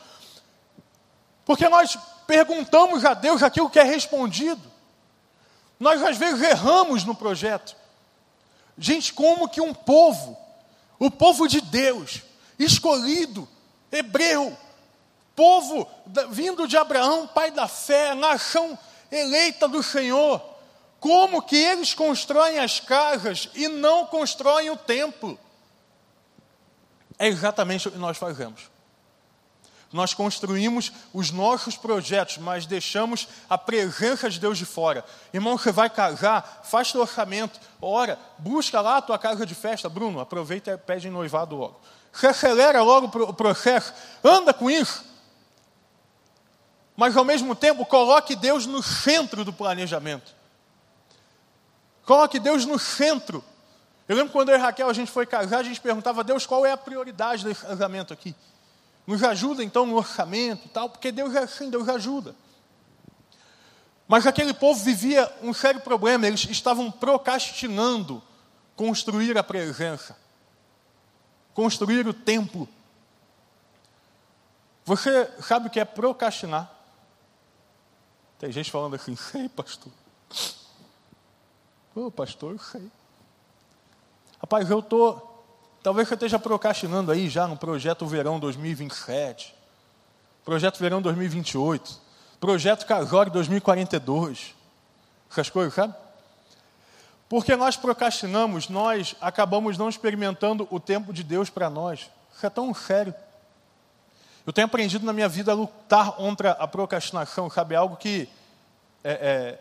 porque 1.47 1.67
nós 1.67 1.99
perguntamos 2.27 3.07
a 3.07 3.15
Deus 3.15 3.43
aquilo 3.43 3.71
que 3.71 3.79
é 3.79 3.83
respondido. 3.83 4.61
Nós 5.79 6.03
às 6.03 6.19
vezes 6.19 6.43
erramos 6.43 7.05
no 7.05 7.15
projeto. 7.15 7.75
Gente, 8.77 9.15
como 9.15 9.49
que 9.49 9.63
um 9.63 9.73
povo, 9.73 10.39
o 10.99 11.11
povo 11.11 11.49
de 11.49 11.63
Deus, 11.63 12.21
escolhido, 12.59 13.49
hebreu, 13.91 14.55
povo 15.35 15.89
vindo 16.31 16.69
de 16.69 16.77
Abraão, 16.77 17.27
pai 17.27 17.51
da 17.51 17.67
fé, 17.67 18.15
nação 18.15 18.79
eleita 19.11 19.67
do 19.67 19.83
Senhor, 19.83 20.41
como 21.01 21.43
que 21.43 21.57
eles 21.57 21.95
constroem 21.95 22.59
as 22.59 22.79
casas 22.79 23.49
e 23.55 23.67
não 23.67 24.07
constroem 24.07 24.71
o 24.71 24.77
templo? 24.77 25.39
É 27.19 27.27
exatamente 27.27 27.89
o 27.89 27.91
que 27.91 27.99
nós 27.99 28.19
fazemos. 28.19 28.71
Nós 29.93 30.15
construímos 30.15 30.93
os 31.13 31.33
nossos 31.33 31.77
projetos, 31.77 32.39
mas 32.39 32.65
deixamos 32.65 33.27
a 33.49 33.59
presença 33.59 34.31
de 34.31 34.39
Deus 34.39 34.57
de 34.57 34.65
fora. 34.65 35.05
Irmão, 35.35 35.59
você 35.59 35.73
vai 35.73 35.91
casar, 35.91 36.61
faz 36.63 36.93
teu 36.93 37.01
orçamento, 37.01 37.59
ora, 37.83 38.17
busca 38.39 38.81
lá 38.81 38.99
a 38.99 39.03
tua 39.03 39.19
casa 39.19 39.45
de 39.45 39.55
festa. 39.55 39.89
Bruno, 39.89 40.21
aproveita 40.21 40.71
e 40.71 40.79
pede 40.79 41.11
noivado 41.11 41.57
logo. 41.57 41.81
Você 42.13 42.29
acelera 42.29 42.83
logo 42.83 43.07
o 43.25 43.35
processo, 43.35 43.93
anda 44.23 44.55
com 44.55 44.71
isso 44.71 45.10
mas 47.01 47.17
ao 47.17 47.25
mesmo 47.25 47.57
tempo 47.57 47.87
coloque 47.87 48.37
Deus 48.37 48.67
no 48.67 48.83
centro 48.83 49.43
do 49.43 49.55
planejamento. 49.55 50.35
Coloque 52.05 52.39
Deus 52.39 52.67
no 52.67 52.79
centro. 52.79 53.43
Eu 54.07 54.17
lembro 54.17 54.31
quando 54.31 54.51
eu 54.51 54.57
e 54.57 54.59
Raquel 54.59 54.87
a 54.87 54.93
gente 54.93 55.11
foi 55.11 55.25
casar, 55.25 55.61
a 55.61 55.63
gente 55.63 55.81
perguntava 55.81 56.21
a 56.21 56.23
Deus 56.23 56.45
qual 56.45 56.67
é 56.67 56.73
a 56.73 56.77
prioridade 56.77 57.43
desse 57.43 57.63
casamento 57.63 58.13
aqui. 58.13 58.37
Nos 59.07 59.25
ajuda 59.25 59.65
então 59.65 59.87
no 59.87 59.97
orçamento 59.97 60.67
e 60.67 60.69
tal, 60.69 60.91
porque 60.91 61.11
Deus 61.11 61.35
é 61.35 61.39
assim, 61.39 61.71
Deus 61.71 61.89
ajuda. 61.89 62.37
Mas 64.07 64.27
aquele 64.27 64.53
povo 64.53 64.85
vivia 64.85 65.27
um 65.41 65.55
sério 65.55 65.81
problema, 65.81 66.27
eles 66.27 66.45
estavam 66.51 66.91
procrastinando 66.91 68.23
construir 68.77 69.39
a 69.39 69.43
presença, 69.43 70.15
construir 71.55 72.07
o 72.07 72.13
templo. 72.13 72.69
Você 74.85 75.31
sabe 75.41 75.69
o 75.69 75.71
que 75.71 75.81
é 75.81 75.85
procrastinar? 75.87 76.80
Tem 78.41 78.51
gente 78.51 78.71
falando 78.71 78.95
assim, 78.95 79.15
sei, 79.15 79.49
pastor. 79.51 79.93
Ô, 81.95 82.11
pastor, 82.11 82.53
eu 82.53 82.59
sei. 82.59 82.91
Rapaz, 84.41 84.69
eu 84.71 84.83
tô. 84.83 85.21
Talvez 85.83 86.09
você 86.09 86.15
esteja 86.15 86.39
procrastinando 86.39 87.13
aí 87.13 87.29
já 87.29 87.47
no 87.47 87.57
projeto 87.57 88.07
Verão 88.07 88.39
2027, 88.41 89.55
projeto 90.45 90.79
Verão 90.79 91.01
2028, 91.01 92.01
projeto 92.41 92.87
Casório 92.87 93.31
2042. 93.33 94.55
Essas 95.31 95.51
coisas, 95.51 95.75
sabe? 95.75 95.95
Porque 97.29 97.55
nós 97.57 97.77
procrastinamos, 97.77 98.69
nós 98.69 99.15
acabamos 99.21 99.79
não 99.79 99.89
experimentando 99.89 100.67
o 100.71 100.81
tempo 100.81 101.13
de 101.13 101.23
Deus 101.23 101.49
para 101.49 101.71
nós. 101.71 102.11
Isso 102.35 102.45
é 102.45 102.51
tão 102.51 102.75
sério. 102.75 103.15
Eu 104.47 104.53
tenho 104.53 104.67
aprendido 104.67 105.05
na 105.05 105.13
minha 105.13 105.29
vida 105.29 105.53
a 105.53 105.55
lutar 105.55 106.13
contra 106.13 106.53
a 106.53 106.67
procrastinação, 106.67 107.51
sabe? 107.51 107.75
Algo 107.75 107.97
que 107.97 108.29
é, 109.05 109.13
é, 109.13 109.59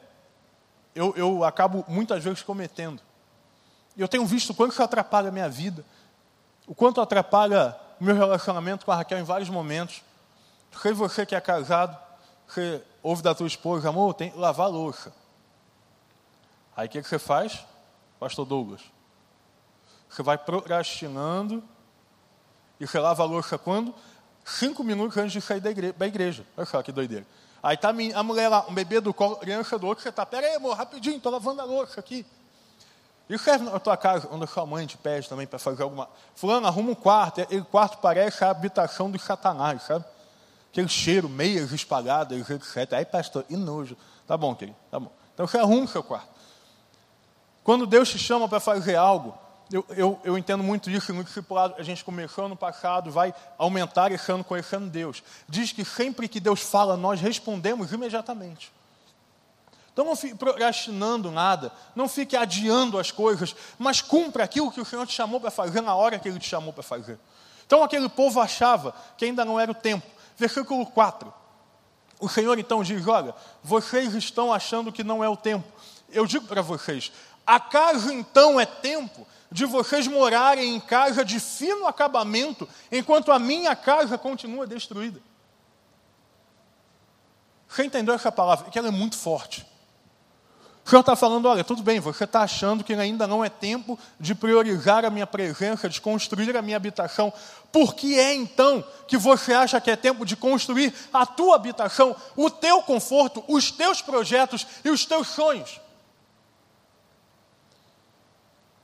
eu, 0.95 1.13
eu 1.15 1.43
acabo 1.43 1.83
muitas 1.87 2.23
vezes 2.23 2.41
cometendo. 2.41 3.01
E 3.95 4.01
eu 4.01 4.07
tenho 4.07 4.25
visto 4.25 4.51
o 4.51 4.53
quanto 4.53 4.71
isso 4.71 4.83
atrapalha 4.83 5.29
a 5.29 5.31
minha 5.31 5.49
vida, 5.49 5.85
o 6.67 6.73
quanto 6.73 7.01
atrapalha 7.01 7.75
o 7.99 8.03
meu 8.03 8.15
relacionamento 8.15 8.85
com 8.85 8.91
a 8.91 8.95
Raquel 8.95 9.19
em 9.19 9.23
vários 9.23 9.49
momentos. 9.49 10.01
Sei 10.81 10.93
você 10.93 11.25
que 11.25 11.35
é 11.35 11.41
casado, 11.41 11.97
você 12.47 12.81
ouve 13.03 13.21
da 13.21 13.35
tua 13.35 13.47
esposa, 13.47 13.89
amor, 13.89 14.13
tem 14.13 14.31
que 14.31 14.37
lavar 14.37 14.67
a 14.67 14.69
louça. 14.69 15.13
Aí 16.75 16.87
o 16.87 16.89
que, 16.89 17.01
que 17.01 17.07
você 17.07 17.19
faz, 17.19 17.65
pastor 18.19 18.45
Douglas? 18.45 18.81
Você 20.09 20.23
vai 20.23 20.37
procrastinando 20.37 21.63
e 22.79 22.87
você 22.87 22.99
lava 22.99 23.21
a 23.21 23.25
louça 23.25 23.57
quando? 23.57 23.93
Cinco 24.49 24.83
minutos 24.83 25.15
antes 25.17 25.31
de 25.31 25.41
sair 25.41 25.59
da 25.59 25.69
igreja. 25.69 25.93
Da 25.97 26.07
igreja. 26.07 26.45
Olha 26.57 26.65
só 26.65 26.81
que 26.81 26.91
doideira. 26.91 27.25
Aí 27.61 27.77
tá 27.77 27.89
a 27.89 28.23
mulher 28.23 28.47
lá, 28.47 28.65
um 28.67 28.73
bebê 28.73 28.99
do 28.99 29.13
colo, 29.13 29.35
criança 29.35 29.77
do 29.77 29.85
outro, 29.85 30.01
você 30.01 30.11
tá, 30.11 30.25
pera 30.25 30.47
aí, 30.47 30.55
amor, 30.55 30.77
rapidinho, 30.77 31.17
estou 31.17 31.31
lavando 31.31 31.61
a 31.61 31.65
louça 31.65 31.99
aqui. 31.99 32.25
E 33.29 33.37
serve 33.37 33.65
na 33.65 33.77
tua 33.79 33.97
casa, 33.97 34.27
onde 34.31 34.45
a 34.45 34.47
sua 34.47 34.65
mãe 34.65 34.87
te 34.87 34.97
pede 34.97 35.27
também 35.27 35.45
para 35.45 35.59
fazer 35.59 35.83
alguma. 35.83 36.09
Fulano, 36.33 36.65
arruma 36.65 36.91
um 36.91 36.95
quarto, 36.95 37.45
e 37.49 37.57
o 37.57 37.65
quarto 37.65 37.97
parece 37.97 38.43
a 38.43 38.49
habitação 38.49 39.11
do 39.11 39.19
Satanás, 39.19 39.83
sabe? 39.83 40.05
Aquele 40.71 40.87
cheiro, 40.87 41.27
meias 41.27 41.71
espalhadas, 41.73 42.49
etc. 42.49 42.93
Aí, 42.93 43.05
pastor, 43.05 43.45
e 43.49 43.57
nojo. 43.57 43.97
Tá 44.25 44.37
bom, 44.37 44.55
querido, 44.55 44.77
tá 44.89 44.99
bom. 44.99 45.11
Então 45.33 45.45
você 45.45 45.57
arruma 45.57 45.83
o 45.83 45.87
seu 45.87 46.01
quarto. 46.01 46.29
Quando 47.63 47.85
Deus 47.85 48.09
te 48.09 48.17
chama 48.17 48.47
para 48.47 48.59
fazer 48.59 48.95
algo, 48.95 49.37
eu, 49.71 49.85
eu, 49.89 50.19
eu, 50.23 50.37
entendo 50.37 50.63
muito 50.63 50.89
isso 50.89 51.13
no 51.13 51.23
discipulado, 51.23 51.75
a 51.77 51.83
gente 51.83 52.03
começou 52.03 52.49
no 52.49 52.55
passado, 52.55 53.11
vai 53.11 53.33
aumentar 53.57 54.11
esse 54.11 54.31
ano 54.31 54.43
conhecendo 54.43 54.89
Deus. 54.89 55.21
Diz 55.47 55.71
que 55.71 55.85
sempre 55.85 56.27
que 56.27 56.39
Deus 56.39 56.61
fala, 56.61 56.97
nós 56.97 57.21
respondemos 57.21 57.91
imediatamente. 57.91 58.71
Então 59.93 60.05
não 60.05 60.15
fique 60.15 60.33
procrastinando 60.33 61.29
nada, 61.29 61.71
não 61.95 62.07
fique 62.07 62.35
adiando 62.35 62.97
as 62.97 63.11
coisas, 63.11 63.55
mas 63.77 64.01
cumpra 64.01 64.43
aquilo 64.43 64.71
que 64.71 64.81
o 64.81 64.85
Senhor 64.85 65.05
te 65.05 65.13
chamou 65.13 65.39
para 65.39 65.51
fazer 65.51 65.81
na 65.81 65.93
hora 65.93 66.17
que 66.17 66.27
Ele 66.27 66.39
te 66.39 66.47
chamou 66.47 66.73
para 66.73 66.81
fazer. 66.83 67.19
Então 67.67 67.83
aquele 67.83 68.09
povo 68.09 68.39
achava 68.39 68.95
que 69.17 69.25
ainda 69.25 69.45
não 69.45 69.59
era 69.59 69.69
o 69.69 69.75
tempo. 69.75 70.07
Versículo 70.37 70.85
4. 70.85 71.31
O 72.19 72.27
Senhor 72.27 72.57
então 72.57 72.81
diz: 72.81 73.05
Olha, 73.07 73.35
vocês 73.63 74.15
estão 74.15 74.51
achando 74.51 74.91
que 74.91 75.03
não 75.03 75.23
é 75.23 75.29
o 75.29 75.37
tempo. 75.37 75.67
Eu 76.09 76.25
digo 76.25 76.47
para 76.47 76.61
vocês: 76.61 77.11
acaso 77.45 78.11
então 78.11 78.59
é 78.59 78.65
tempo 78.65 79.27
de 79.51 79.65
vocês 79.65 80.07
morarem 80.07 80.75
em 80.75 80.79
casa 80.79 81.25
de 81.25 81.39
fino 81.39 81.87
acabamento, 81.87 82.67
enquanto 82.91 83.31
a 83.31 83.39
minha 83.39 83.75
casa 83.75 84.17
continua 84.17 84.67
destruída. 84.67 85.19
Você 87.67 87.83
entendeu 87.83 88.13
essa 88.13 88.31
palavra? 88.31 88.69
Que 88.69 88.79
ela 88.79 88.87
é 88.87 88.91
muito 88.91 89.17
forte. 89.17 89.65
O 90.85 90.89
Senhor 90.89 91.01
está 91.01 91.15
falando: 91.15 91.47
olha, 91.47 91.63
tudo 91.63 91.83
bem, 91.83 91.99
você 91.99 92.23
está 92.23 92.41
achando 92.41 92.83
que 92.83 92.93
ainda 92.93 93.27
não 93.27 93.45
é 93.45 93.49
tempo 93.49 93.97
de 94.19 94.33
priorizar 94.33 95.05
a 95.05 95.11
minha 95.11 95.27
presença, 95.27 95.87
de 95.87 96.01
construir 96.01 96.57
a 96.57 96.63
minha 96.63 96.77
habitação. 96.77 97.31
Por 97.71 97.93
que 97.93 98.17
é 98.17 98.33
então 98.33 98.83
que 99.07 99.15
você 99.15 99.53
acha 99.53 99.79
que 99.79 99.91
é 99.91 99.95
tempo 99.95 100.25
de 100.25 100.35
construir 100.35 100.91
a 101.13 101.27
tua 101.27 101.55
habitação, 101.55 102.15
o 102.35 102.49
teu 102.49 102.81
conforto, 102.81 103.43
os 103.47 103.69
teus 103.69 104.01
projetos 104.01 104.65
e 104.83 104.89
os 104.89 105.05
teus 105.05 105.27
sonhos? 105.27 105.79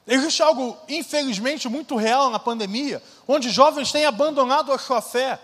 Existe 0.07 0.43
algo, 0.43 0.77
infelizmente, 0.87 1.67
muito 1.67 1.95
real 1.95 2.29
na 2.29 2.37
pandemia, 2.37 3.01
onde 3.27 3.49
jovens 3.49 3.91
têm 3.91 4.05
abandonado 4.05 4.71
a 4.71 4.77
sua 4.77 5.01
fé. 5.01 5.39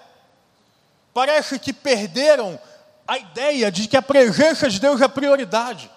Parece 1.13 1.57
que 1.57 1.73
perderam 1.73 2.59
a 3.07 3.17
ideia 3.17 3.71
de 3.71 3.87
que 3.87 3.97
a 3.97 4.01
presença 4.01 4.69
de 4.69 4.79
Deus 4.79 5.01
é 5.01 5.07
prioridade. 5.07 5.89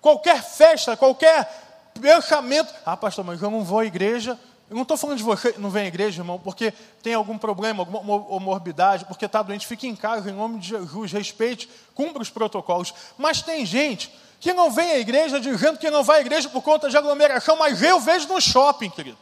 Qualquer 0.00 0.42
festa, 0.42 0.96
qualquer 0.96 1.90
pensamento. 2.00 2.72
Ah, 2.84 2.96
pastor, 2.96 3.24
mas 3.24 3.40
eu 3.40 3.50
não 3.50 3.64
vou 3.64 3.80
à 3.80 3.86
igreja. 3.86 4.38
Eu 4.68 4.74
não 4.74 4.82
estou 4.82 4.96
falando 4.96 5.16
de 5.16 5.24
você 5.24 5.54
não 5.58 5.70
vem 5.70 5.84
à 5.84 5.86
igreja, 5.86 6.20
irmão, 6.20 6.38
porque 6.38 6.72
tem 7.02 7.14
algum 7.14 7.38
problema, 7.38 7.82
alguma 7.82 8.40
morbidade, 8.40 9.04
porque 9.04 9.24
está 9.24 9.40
doente. 9.40 9.66
Fique 9.66 9.86
em 9.86 9.96
casa, 9.96 10.28
em 10.28 10.34
nome 10.34 10.58
de 10.58 10.68
Jesus, 10.68 11.12
respeite, 11.12 11.68
cumpra 11.94 12.20
os 12.20 12.30
protocolos. 12.30 12.92
Mas 13.16 13.40
tem 13.42 13.64
gente 13.64 14.12
que 14.40 14.52
não 14.52 14.70
vem 14.70 14.90
à 14.90 14.98
igreja 14.98 15.40
dizendo 15.40 15.78
que 15.78 15.90
não 15.90 16.04
vai 16.04 16.18
à 16.18 16.20
igreja 16.20 16.48
por 16.48 16.62
conta 16.62 16.88
de 16.88 16.96
aglomeração, 16.96 17.56
mas 17.56 17.82
eu 17.82 17.98
vejo 18.00 18.28
no 18.28 18.40
shopping, 18.40 18.90
querido, 18.90 19.18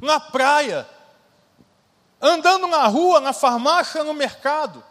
na 0.00 0.20
praia, 0.20 0.86
andando 2.20 2.66
na 2.66 2.86
rua, 2.86 3.20
na 3.20 3.32
farmácia, 3.32 4.04
no 4.04 4.14
mercado, 4.14 4.82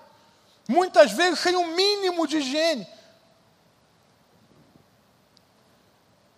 muitas 0.67 1.11
vezes 1.11 1.39
sem 1.39 1.55
o 1.55 1.61
um 1.61 1.75
mínimo 1.75 2.27
de 2.27 2.37
higiene. 2.37 2.87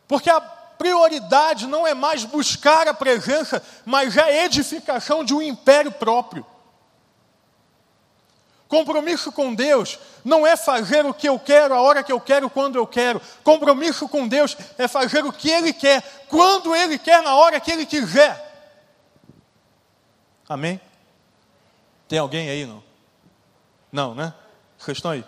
Porque 0.08 0.30
a 0.30 0.39
prioridade 0.39 1.67
não 1.67 1.86
é 1.86 1.93
mais 1.93 2.24
buscar 2.24 2.88
a 2.88 2.93
presença, 2.93 3.62
mas 3.86 4.17
a 4.17 4.32
edificação 4.32 5.24
de 5.24 5.34
um 5.34 5.41
império 5.41 5.91
próprio. 5.91 6.45
Compromisso 8.67 9.32
com 9.32 9.54
Deus 9.54 9.99
não 10.23 10.45
é 10.45 10.58
fazer 10.58 11.06
o 11.06 11.13
que 11.13 11.30
eu 11.30 11.38
quero, 11.38 11.73
a 11.73 11.82
hora 11.82 12.04
que 12.04 12.12
eu 12.12 12.19
quero, 12.19 12.49
quando 12.49 12.78
eu 12.78 12.88
quero. 12.88 13.21
Compromisso 13.43 14.10
com 14.10 14.28
Deus 14.28 14.58
é 14.78 14.88
fazer 14.88 15.23
o 15.23 15.32
que 15.32 15.49
Ele 15.49 15.71
quer, 15.71 16.01
quando 16.28 16.75
Ele 16.75 16.97
quer, 16.97 17.21
na 17.21 17.36
hora 17.36 17.60
que 17.60 17.71
Ele 17.71 17.86
quiser. 17.86 18.43
Amém? 20.49 20.82
Tem 22.08 22.19
alguém 22.19 22.49
aí, 22.49 22.65
não? 22.65 22.84
Não, 23.91 24.15
né? 24.15 24.34
Vocês 24.78 24.97
estão 24.97 25.12
aí? 25.12 25.23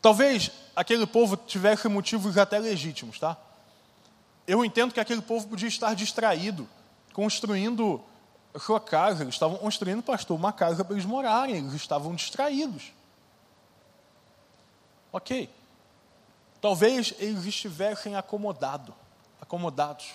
Talvez 0.00 0.50
aquele 0.74 1.06
povo 1.06 1.36
tivesse 1.36 1.88
motivos 1.88 2.38
até 2.38 2.58
legítimos, 2.58 3.18
tá? 3.18 3.36
Eu 4.46 4.64
entendo 4.64 4.94
que 4.94 5.00
aquele 5.00 5.20
povo 5.20 5.48
podia 5.48 5.68
estar 5.68 5.94
distraído, 5.94 6.68
construindo 7.12 8.02
sua 8.58 8.80
casa, 8.80 9.22
eles 9.22 9.34
estavam 9.34 9.56
construindo, 9.56 10.02
pastor, 10.02 10.36
uma 10.36 10.52
casa 10.52 10.84
para 10.84 10.94
eles 10.94 11.04
morarem, 11.04 11.56
eles 11.56 11.74
estavam 11.74 12.14
distraídos. 12.14 12.92
Ok. 15.12 15.50
Talvez 16.60 17.14
eles 17.18 17.44
estivessem 17.44 18.16
acomodado, 18.16 18.94
acomodados. 19.40 20.14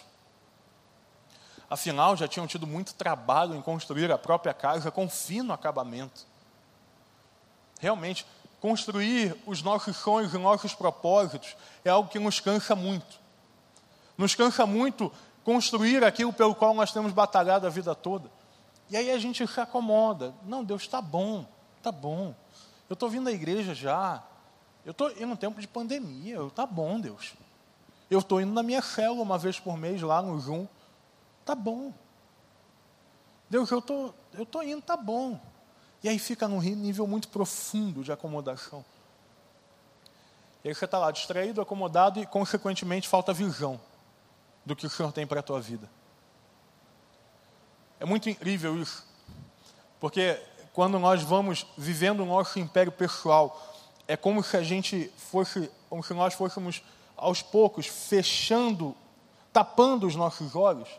Afinal, 1.69 2.15
já 2.15 2.27
tinham 2.27 2.45
tido 2.45 2.67
muito 2.67 2.93
trabalho 2.93 3.56
em 3.56 3.62
construir 3.62 4.12
a 4.12 4.17
própria 4.17 4.53
casa 4.53 4.91
com 4.91 5.10
fino 5.10 5.53
acabamento. 5.53 6.25
Realmente, 7.79 8.25
construir 8.62 9.36
os 9.45 9.62
nossos 9.62 9.97
sonhos 9.97 10.34
e 10.34 10.38
nossos 10.38 10.73
propósitos 10.73 11.56
é 11.84 11.89
algo 11.89 12.10
que 12.10 12.19
nos 12.19 12.39
cansa 12.39 12.75
muito. 12.75 13.19
Nos 14.17 14.36
cansa 14.36 14.65
muito 14.65 15.12
construir 15.43 16.03
aquilo 16.03 16.32
pelo 16.32 16.56
qual 16.56 16.73
nós 16.73 16.91
temos 16.91 17.12
batalhado 17.12 17.67
a 17.67 17.69
vida 17.69 17.93
toda. 17.93 18.29
E 18.89 18.97
aí 18.97 19.12
a 19.12 19.17
gente 19.17 19.45
se 19.45 19.60
acomoda. 19.60 20.34
Não, 20.45 20.63
Deus 20.63 20.84
está 20.84 21.01
bom, 21.01 21.45
está 21.77 21.91
bom. 21.91 22.34
Eu 22.89 22.93
estou 22.93 23.10
vindo 23.10 23.27
à 23.27 23.32
igreja 23.32 23.73
já. 23.73 24.23
Eu 24.86 24.91
estou 24.91 25.12
indo 25.12 25.27
num 25.27 25.36
tempo 25.36 25.60
de 25.60 25.67
pandemia. 25.67 26.41
Está 26.43 26.65
bom, 26.65 26.99
Deus. 26.99 27.34
Eu 28.10 28.19
estou 28.19 28.39
indo 28.41 28.53
na 28.53 28.63
minha 28.63 28.82
célula 28.82 29.21
uma 29.21 29.38
vez 29.38 29.60
por 29.60 29.77
mês 29.77 30.01
lá 30.01 30.21
no 30.21 30.39
Zoom. 30.39 30.67
Está 31.41 31.56
bom. 31.56 31.93
Deus, 33.49 33.69
eu 33.71 33.82
tô, 33.82 34.13
estou 34.32 34.45
tô 34.45 34.62
indo, 34.62 34.79
está 34.79 34.97
bom. 34.97 35.39
E 36.03 36.10
aí 36.10 36.19
fica 36.19 36.47
num 36.47 36.60
nível 36.60 37.08
muito 37.08 37.29
profundo 37.29 38.03
de 38.03 38.12
acomodação. 38.12 38.84
E 40.63 40.69
aí 40.69 40.75
você 40.75 40.86
está 40.86 40.97
lá 40.97 41.12
distraído, 41.12 41.62
acomodado 41.62 42.19
e, 42.19 42.25
consequentemente, 42.25 43.08
falta 43.08 43.34
visão 43.34 43.79
do 44.65 44.76
que 44.76 44.86
o 44.86 44.89
Senhor 44.89 45.12
tem 45.12 45.26
para 45.26 45.39
a 45.39 45.43
tua 45.43 45.60
vida. 45.60 45.89
É 47.99 48.06
muito 48.06 48.30
incrível 48.30 48.78
isso, 48.78 49.06
porque 49.99 50.41
quando 50.73 50.99
nós 50.99 51.21
vamos 51.21 51.65
vivendo 51.78 52.21
o 52.21 52.26
nosso 52.26 52.60
império 52.60 52.91
pessoal, 52.91 53.73
é 54.08 54.17
como 54.17 54.43
se 54.43 54.58
a 54.58 54.63
gente 54.63 55.12
fosse, 55.17 55.71
como 55.89 56.04
se 56.04 56.13
nós 56.13 56.34
fôssemos 56.34 56.84
aos 57.15 57.41
poucos 57.41 57.88
fechando, 57.88 58.95
tapando 59.52 60.08
os 60.08 60.15
nossos 60.15 60.56
olhos 60.56 60.89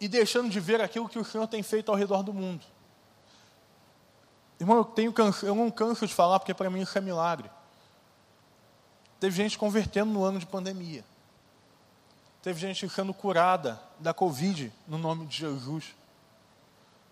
e 0.00 0.08
deixando 0.08 0.50
de 0.50 0.58
ver 0.58 0.80
aquilo 0.80 1.08
que 1.08 1.18
o 1.18 1.24
Senhor 1.24 1.46
tem 1.46 1.62
feito 1.62 1.90
ao 1.90 1.96
redor 1.96 2.22
do 2.22 2.34
mundo. 2.34 2.64
Irmão, 4.58 4.78
eu, 4.78 4.84
tenho, 4.84 5.14
eu 5.44 5.54
não 5.54 5.70
canso 5.70 6.06
de 6.06 6.12
falar 6.12 6.40
porque 6.40 6.52
para 6.52 6.68
mim 6.68 6.80
isso 6.80 6.96
é 6.98 7.00
milagre. 7.00 7.50
Teve 9.18 9.36
gente 9.36 9.56
convertendo 9.56 10.12
no 10.12 10.24
ano 10.24 10.40
de 10.40 10.46
pandemia. 10.46 11.04
Teve 12.42 12.60
gente 12.60 12.88
sendo 12.88 13.14
curada 13.14 13.80
da 14.00 14.12
Covid 14.12 14.72
no 14.88 14.98
nome 14.98 15.26
de 15.26 15.36
Jesus. 15.36 15.94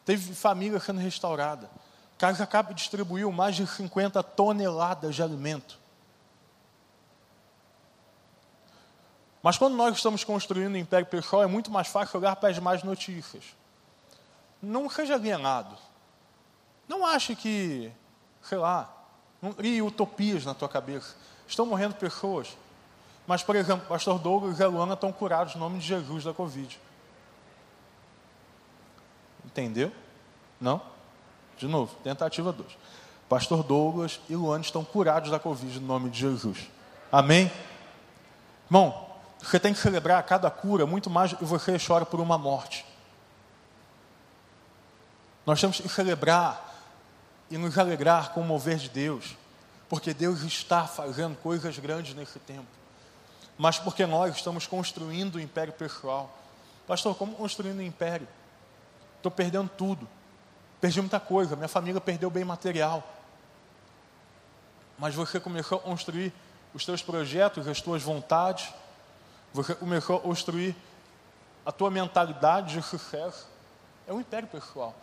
Teve 0.04 0.34
família 0.34 0.80
sendo 0.80 0.98
restaurada. 0.98 1.70
Casa 2.18 2.46
Cap 2.46 2.74
distribuiu 2.74 3.30
mais 3.30 3.54
de 3.54 3.66
50 3.66 4.22
toneladas 4.22 5.14
de 5.14 5.22
alimento. 5.22 5.78
Mas 9.42 9.56
quando 9.56 9.74
nós 9.74 9.96
estamos 9.96 10.22
construindo 10.24 10.74
o 10.74 10.78
império 10.78 11.06
pessoal, 11.06 11.42
é 11.42 11.46
muito 11.46 11.70
mais 11.70 11.88
fácil 11.88 12.20
olhar 12.20 12.36
para 12.36 12.50
as 12.50 12.58
más 12.58 12.82
notícias. 12.82 13.44
Não 14.60 14.90
seja 14.90 15.14
alienado. 15.14 15.78
Não 16.86 17.06
ache 17.06 17.34
que, 17.34 17.90
sei 18.42 18.58
lá, 18.58 18.92
crie 19.56 19.80
utopias 19.80 20.44
na 20.44 20.52
tua 20.52 20.68
cabeça. 20.68 21.14
Estão 21.46 21.64
morrendo 21.64 21.94
pessoas. 21.94 22.54
Mas, 23.30 23.44
por 23.44 23.54
exemplo, 23.54 23.84
o 23.84 23.88
pastor 23.88 24.18
Douglas 24.18 24.58
e 24.58 24.62
a 24.64 24.66
Luana 24.66 24.94
estão 24.94 25.12
curados 25.12 25.54
no 25.54 25.60
nome 25.60 25.78
de 25.78 25.86
Jesus 25.86 26.24
da 26.24 26.34
Covid. 26.34 26.80
Entendeu? 29.44 29.92
Não? 30.60 30.82
De 31.56 31.68
novo, 31.68 31.94
tentativa 32.02 32.52
2. 32.52 32.76
Pastor 33.28 33.62
Douglas 33.62 34.18
e 34.28 34.34
Luana 34.34 34.64
estão 34.64 34.84
curados 34.84 35.30
da 35.30 35.38
Covid 35.38 35.78
no 35.78 35.86
nome 35.86 36.10
de 36.10 36.18
Jesus. 36.18 36.68
Amém? 37.12 37.52
Irmão, 38.66 39.06
você 39.40 39.60
tem 39.60 39.72
que 39.72 39.78
celebrar 39.78 40.20
cada 40.24 40.50
cura 40.50 40.84
muito 40.84 41.08
mais 41.08 41.30
do 41.30 41.36
que 41.36 41.44
você 41.44 41.76
chora 41.78 42.04
por 42.04 42.18
uma 42.18 42.36
morte. 42.36 42.84
Nós 45.46 45.60
temos 45.60 45.80
que 45.80 45.88
celebrar 45.88 46.82
e 47.48 47.56
nos 47.56 47.78
alegrar 47.78 48.32
com 48.32 48.40
o 48.40 48.44
mover 48.44 48.78
de 48.78 48.88
Deus, 48.88 49.36
porque 49.88 50.12
Deus 50.12 50.42
está 50.42 50.84
fazendo 50.88 51.36
coisas 51.36 51.78
grandes 51.78 52.12
nesse 52.12 52.40
tempo, 52.40 52.79
mas 53.60 53.78
porque 53.78 54.06
nós 54.06 54.34
estamos 54.34 54.66
construindo 54.66 55.34
o 55.34 55.40
império 55.40 55.70
pessoal. 55.74 56.34
Pastor, 56.86 57.14
como 57.14 57.34
construindo 57.34 57.80
o 57.80 57.82
império? 57.82 58.26
Estou 59.18 59.30
perdendo 59.30 59.68
tudo, 59.68 60.08
perdi 60.80 60.98
muita 60.98 61.20
coisa, 61.20 61.54
minha 61.54 61.68
família 61.68 62.00
perdeu 62.00 62.30
bem 62.30 62.42
material, 62.42 63.06
mas 64.98 65.14
você 65.14 65.38
começou 65.38 65.76
a 65.76 65.80
construir 65.82 66.32
os 66.72 66.86
teus 66.86 67.02
projetos, 67.02 67.68
as 67.68 67.82
tuas 67.82 68.02
vontades, 68.02 68.72
você 69.52 69.74
começou 69.74 70.16
a 70.16 70.20
construir 70.20 70.74
a 71.66 71.70
tua 71.70 71.90
mentalidade 71.90 72.72
de 72.72 72.82
sucesso. 72.82 73.46
É 74.06 74.12
um 74.14 74.20
império 74.20 74.48
pessoal. 74.48 74.94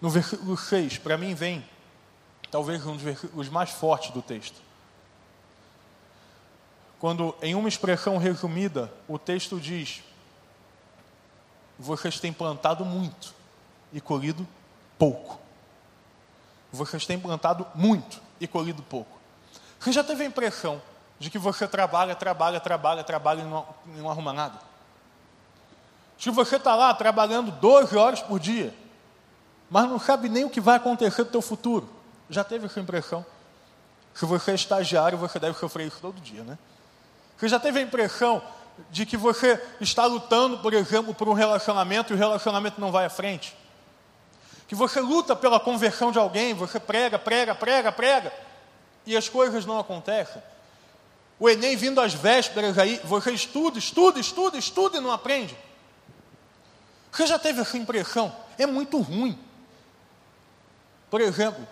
No 0.00 0.08
versículo 0.08 0.56
6, 0.56 0.96
para 0.96 1.18
mim 1.18 1.34
vem 1.34 1.62
talvez 2.50 2.86
um 2.86 2.94
dos 2.94 3.02
versículos 3.02 3.50
mais 3.50 3.68
fortes 3.68 4.12
do 4.12 4.22
texto. 4.22 4.69
Quando, 7.00 7.34
em 7.40 7.54
uma 7.54 7.68
expressão 7.68 8.18
resumida, 8.18 8.92
o 9.08 9.18
texto 9.18 9.58
diz: 9.58 10.02
Vocês 11.78 12.20
têm 12.20 12.30
plantado 12.30 12.84
muito 12.84 13.34
e 13.90 14.02
colhido 14.02 14.46
pouco. 14.98 15.40
Vocês 16.70 17.06
têm 17.06 17.18
plantado 17.18 17.66
muito 17.74 18.20
e 18.38 18.46
colhido 18.46 18.82
pouco. 18.82 19.18
Você 19.78 19.92
já 19.92 20.04
teve 20.04 20.22
a 20.22 20.26
impressão 20.26 20.80
de 21.18 21.30
que 21.30 21.38
você 21.38 21.66
trabalha, 21.66 22.14
trabalha, 22.14 22.60
trabalha, 22.60 23.02
trabalha 23.02 23.40
e 23.40 23.44
não, 23.44 23.66
não 23.86 24.10
arruma 24.10 24.34
nada? 24.34 24.60
Se 26.18 26.28
você 26.28 26.56
está 26.56 26.76
lá 26.76 26.92
trabalhando 26.92 27.50
12 27.50 27.96
horas 27.96 28.20
por 28.20 28.38
dia, 28.38 28.74
mas 29.70 29.88
não 29.88 29.98
sabe 29.98 30.28
nem 30.28 30.44
o 30.44 30.50
que 30.50 30.60
vai 30.60 30.76
acontecer 30.76 31.22
no 31.22 31.30
teu 31.30 31.40
futuro. 31.40 31.88
Já 32.28 32.44
teve 32.44 32.66
essa 32.66 32.78
impressão? 32.78 33.24
Se 34.12 34.26
você 34.26 34.50
é 34.50 34.54
estagiário, 34.54 35.16
você 35.16 35.38
deve 35.38 35.58
sofrer 35.58 35.86
isso 35.86 35.98
todo 35.98 36.20
dia, 36.20 36.44
né? 36.44 36.58
Você 37.40 37.48
já 37.48 37.58
teve 37.58 37.78
a 37.78 37.82
impressão 37.82 38.42
de 38.90 39.06
que 39.06 39.16
você 39.16 39.58
está 39.80 40.04
lutando, 40.04 40.58
por 40.58 40.74
exemplo, 40.74 41.14
por 41.14 41.26
um 41.26 41.32
relacionamento 41.32 42.12
e 42.12 42.14
o 42.14 42.18
relacionamento 42.18 42.78
não 42.78 42.92
vai 42.92 43.06
à 43.06 43.10
frente? 43.10 43.56
Que 44.68 44.74
você 44.74 45.00
luta 45.00 45.34
pela 45.34 45.58
conversão 45.58 46.12
de 46.12 46.18
alguém, 46.18 46.52
você 46.52 46.78
prega, 46.78 47.18
prega, 47.18 47.54
prega, 47.54 47.90
prega, 47.90 48.30
e 49.06 49.16
as 49.16 49.26
coisas 49.26 49.64
não 49.64 49.78
acontecem. 49.78 50.42
O 51.38 51.48
Enem 51.48 51.78
vindo 51.78 51.98
às 51.98 52.12
vésperas 52.12 52.76
aí, 52.76 53.00
você 53.04 53.32
estuda, 53.32 53.78
estuda, 53.78 54.20
estuda, 54.20 54.58
estuda 54.58 54.98
e 54.98 55.00
não 55.00 55.10
aprende. 55.10 55.56
Você 57.10 57.26
já 57.26 57.38
teve 57.38 57.62
essa 57.62 57.78
impressão? 57.78 58.36
É 58.58 58.66
muito 58.66 59.00
ruim. 59.00 59.38
Por 61.08 61.22
exemplo, 61.22 61.66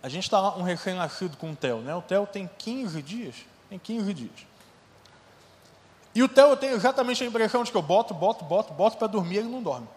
a 0.00 0.08
gente 0.08 0.22
está 0.22 0.40
lá, 0.40 0.56
um 0.56 0.62
recém-nascido 0.62 1.36
com 1.36 1.50
o 1.50 1.56
Theo, 1.56 1.78
né? 1.78 1.92
O 1.96 2.02
Theo 2.02 2.24
tem 2.24 2.48
15 2.56 3.02
dias, 3.02 3.34
tem 3.74 3.78
15 3.78 4.14
dias. 4.14 4.46
E 6.14 6.22
o 6.22 6.28
Theo 6.28 6.56
tem 6.56 6.70
exatamente 6.70 7.24
a 7.24 7.26
impressão 7.26 7.64
de 7.64 7.72
que 7.72 7.76
eu 7.76 7.82
boto, 7.82 8.14
boto, 8.14 8.44
boto, 8.44 8.72
boto 8.72 8.96
para 8.96 9.08
dormir 9.08 9.36
e 9.36 9.38
ele 9.38 9.48
não 9.48 9.62
dorme. 9.62 9.88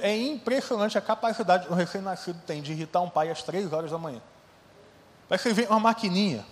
É 0.00 0.16
impressionante 0.16 0.96
a 0.96 1.00
capacidade 1.00 1.66
que 1.66 1.72
o 1.72 1.74
recém-nascido 1.74 2.40
tem 2.46 2.62
de 2.62 2.72
irritar 2.72 3.00
um 3.00 3.08
pai 3.08 3.30
às 3.30 3.42
três 3.42 3.70
horas 3.72 3.90
da 3.90 3.98
manhã. 3.98 4.20
Vai 5.28 5.38
que 5.38 5.48
ele 5.48 5.54
vem 5.54 5.66
uma 5.66 5.80
maquininha, 5.80 6.44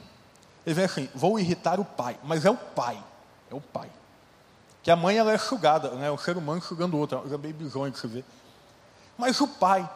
ele 0.66 0.74
vem 0.74 0.84
assim, 0.84 1.08
vou 1.14 1.38
irritar 1.38 1.80
o 1.80 1.84
pai, 1.84 2.18
mas 2.22 2.44
é 2.44 2.50
o 2.50 2.56
pai, 2.56 3.02
é 3.50 3.54
o 3.54 3.60
pai. 3.60 3.90
Que 4.82 4.90
a 4.90 4.96
mãe 4.96 5.16
ela 5.16 5.32
é 5.32 5.38
sugada, 5.38 5.90
né? 5.90 6.10
o 6.10 6.18
ser 6.18 6.36
humano 6.36 6.60
sugando 6.60 6.96
o 6.96 7.00
outro, 7.00 7.18
é 7.18 7.20
coisa 7.20 7.38
bizonha 7.38 7.92
que 7.92 7.98
você 7.98 8.06
vê. 8.06 8.24
Mas 9.16 9.40
o 9.40 9.48
pai, 9.48 9.88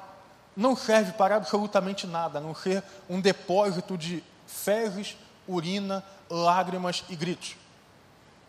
não 0.55 0.77
serve 0.77 1.13
para 1.13 1.37
absolutamente 1.37 2.07
nada, 2.07 2.39
a 2.39 2.41
não 2.41 2.55
ser 2.55 2.83
um 3.09 3.21
depósito 3.21 3.99
de 3.99 4.23
fezes, 4.47 5.17
urina, 5.49 6.05
lágrimas 6.29 7.05
e 7.09 7.17
gritos. 7.17 7.57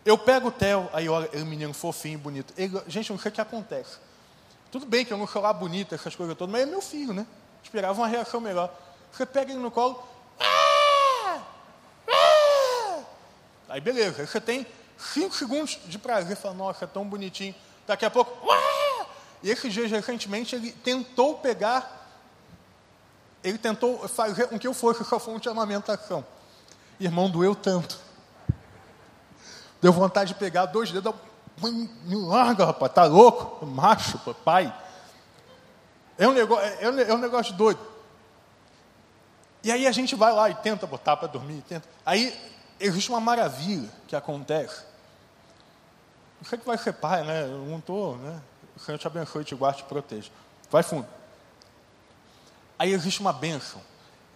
Eu 0.05 0.17
pego 0.17 0.47
o 0.47 0.51
Theo, 0.51 0.89
aí 0.93 1.09
olha, 1.09 1.29
ele 1.33 1.41
é 1.41 1.45
menino 1.45 1.73
fofinho, 1.73 2.17
bonito. 2.17 2.53
Ele, 2.57 2.81
gente, 2.87 3.11
não 3.11 3.19
sei 3.19 3.29
o 3.29 3.33
que 3.33 3.41
acontece. 3.41 3.97
Tudo 4.71 4.85
bem 4.85 5.03
que 5.03 5.11
eu 5.11 5.17
não 5.17 5.27
sou 5.27 5.41
lá 5.41 5.51
bonito, 5.51 5.93
essas 5.93 6.15
coisas 6.15 6.37
todas, 6.37 6.51
mas 6.51 6.61
é 6.61 6.65
meu 6.65 6.81
filho, 6.81 7.13
né? 7.13 7.25
Esperava 7.63 7.99
uma 7.99 8.07
reação 8.07 8.39
melhor. 8.39 8.73
Você 9.11 9.25
pega 9.25 9.51
ele 9.51 9.59
no 9.59 9.71
colo. 9.71 10.01
Ah! 10.39 11.41
Ah! 12.09 12.99
Aí 13.69 13.81
beleza, 13.81 14.21
aí 14.21 14.27
você 14.27 14.39
tem 14.39 14.65
cinco 14.97 15.35
segundos 15.35 15.77
de 15.85 15.97
prazer, 15.97 16.37
fala, 16.37 16.53
nossa, 16.53 16.85
é 16.85 16.87
tão 16.87 17.05
bonitinho. 17.05 17.55
Daqui 17.85 18.05
a 18.05 18.09
pouco. 18.09 18.49
Ah! 18.49 19.05
E 19.43 19.49
esses 19.49 19.73
dias 19.73 19.91
recentemente 19.91 20.55
ele 20.55 20.71
tentou 20.71 21.37
pegar 21.37 21.97
ele 23.43 23.57
tentou 23.57 24.07
fazer 24.07 24.47
com 24.47 24.59
que 24.59 24.67
eu 24.67 24.73
fosse 24.73 25.03
sua 25.03 25.19
fonte 25.19 25.43
de 25.43 25.49
amamentação. 25.49 26.25
Irmão, 26.99 27.29
doeu 27.29 27.55
tanto. 27.55 27.99
Deu 29.81 29.93
vontade 29.93 30.33
de 30.33 30.39
pegar 30.39 30.65
dois 30.65 30.91
dedos. 30.91 31.13
Me 31.61 32.15
larga, 32.15 32.65
rapaz, 32.65 32.91
tá 32.93 33.05
louco? 33.05 33.65
Macho, 33.65 34.19
pai. 34.43 34.73
É 36.17 36.27
um 36.27 36.33
negócio, 36.33 36.65
é, 36.65 36.83
é 36.83 37.13
um 37.13 37.17
negócio 37.17 37.53
doido. 37.53 37.79
E 39.63 39.71
aí 39.71 39.85
a 39.85 39.91
gente 39.91 40.15
vai 40.15 40.31
lá 40.33 40.49
e 40.49 40.55
tenta 40.55 40.87
botar 40.87 41.17
para 41.17 41.27
dormir, 41.27 41.63
tenta. 41.67 41.87
Aí 42.05 42.35
existe 42.79 43.09
uma 43.09 43.19
maravilha 43.19 43.89
que 44.07 44.15
acontece. 44.15 44.83
Não 46.39 46.47
sei 46.47 46.57
que 46.57 46.65
vai 46.65 46.77
ser 46.77 46.93
pai, 46.93 47.23
né? 47.23 47.43
Eu 47.43 47.65
não 47.65 47.79
estou, 47.79 48.17
né? 48.17 48.39
O 48.75 48.79
Senhor 48.79 48.97
te 48.97 49.07
abençoe, 49.07 49.43
te 49.43 49.55
guarde, 49.55 49.79
te 49.79 49.83
proteja. 49.85 50.29
Vai 50.69 50.83
fundo. 50.83 51.07
Aí 52.77 52.91
existe 52.91 53.19
uma 53.19 53.33
bênção. 53.33 53.81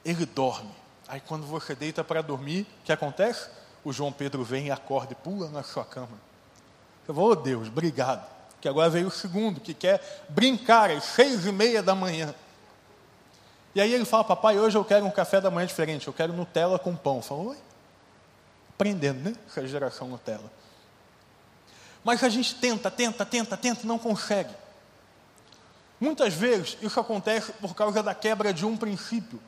Ele 0.04 0.26
dorme. 0.26 0.81
Aí 1.12 1.20
quando 1.20 1.46
você 1.46 1.76
deita 1.76 2.06
para 2.06 2.22
dormir, 2.22 2.62
o 2.62 2.86
que 2.86 2.92
acontece? 2.94 3.50
O 3.84 3.92
João 3.92 4.14
Pedro 4.14 4.46
vem 4.46 4.72
acorda 4.72 5.12
e 5.12 5.16
pula 5.16 5.50
na 5.50 5.62
sua 5.62 5.84
cama. 5.84 6.18
Eu 7.06 7.14
vou, 7.14 7.30
oh 7.30 7.36
Deus, 7.36 7.68
obrigado. 7.68 8.26
Que 8.62 8.70
agora 8.70 8.90
veio 8.90 9.10
o 9.10 9.12
segundo, 9.12 9.60
que 9.60 9.74
quer 9.74 10.24
brincar 10.30 10.90
às 10.90 11.04
seis 11.04 11.46
e 11.46 11.52
meia 11.52 11.84
da 11.84 11.94
manhã. 11.94 12.34
E 13.76 13.82
aí 13.82 13.94
ele 13.94 14.06
fala, 14.06 14.24
papai, 14.24 14.58
hoje 14.58 14.78
eu 14.78 14.86
quero 14.86 15.06
um 15.06 15.12
café 15.12 15.42
da 15.42 15.52
manhã 15.52 15.68
diferente, 15.68 16.08
eu 16.08 16.14
quero 16.14 16.32
Nutella 16.32 16.80
com 16.80 16.96
pão. 16.96 17.22
Fala, 17.22 17.42
oi? 17.42 17.58
Aprendendo, 18.70 19.20
né? 19.32 19.36
Essa 19.50 19.68
geração 19.68 20.08
Nutella. 20.08 20.50
Mas 22.06 22.24
a 22.24 22.30
gente 22.30 22.56
tenta, 22.56 22.90
tenta, 22.90 23.26
tenta, 23.26 23.58
tenta, 23.58 23.86
não 23.86 24.00
consegue. 24.00 24.54
Muitas 26.00 26.34
vezes 26.34 26.78
isso 26.82 27.02
acontece 27.02 27.52
por 27.52 27.76
causa 27.76 28.02
da 28.02 28.16
quebra 28.16 28.54
de 28.54 28.66
um 28.66 28.78
princípio. 28.78 29.42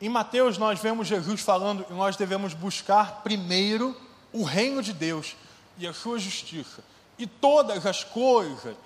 Em 0.00 0.08
Mateus 0.08 0.58
nós 0.58 0.78
vemos 0.80 1.08
Jesus 1.08 1.40
falando 1.40 1.84
que 1.84 1.92
nós 1.92 2.16
devemos 2.16 2.52
buscar 2.52 3.22
primeiro 3.22 3.96
o 4.32 4.44
reino 4.44 4.82
de 4.82 4.92
Deus 4.92 5.34
e 5.78 5.86
a 5.86 5.92
sua 5.92 6.18
justiça. 6.18 6.82
E 7.18 7.26
todas 7.26 7.86
as 7.86 8.04
coisas, 8.04 8.76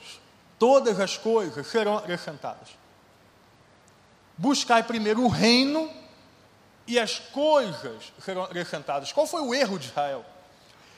todas 0.59 1.01
as 1.01 1.17
coisas 1.17 1.67
serão 1.67 1.99
acrescentadas. 1.99 2.69
Buscar 4.37 4.85
primeiro 4.85 5.25
o 5.25 5.29
reino 5.29 5.91
e 6.87 6.99
as 6.99 7.19
coisas 7.19 8.13
serão 8.21 8.45
acrescentadas. 8.45 9.13
Qual 9.13 9.27
foi 9.27 9.43
o 9.43 9.55
erro 9.55 9.79
de 9.79 9.89
Israel? 9.89 10.25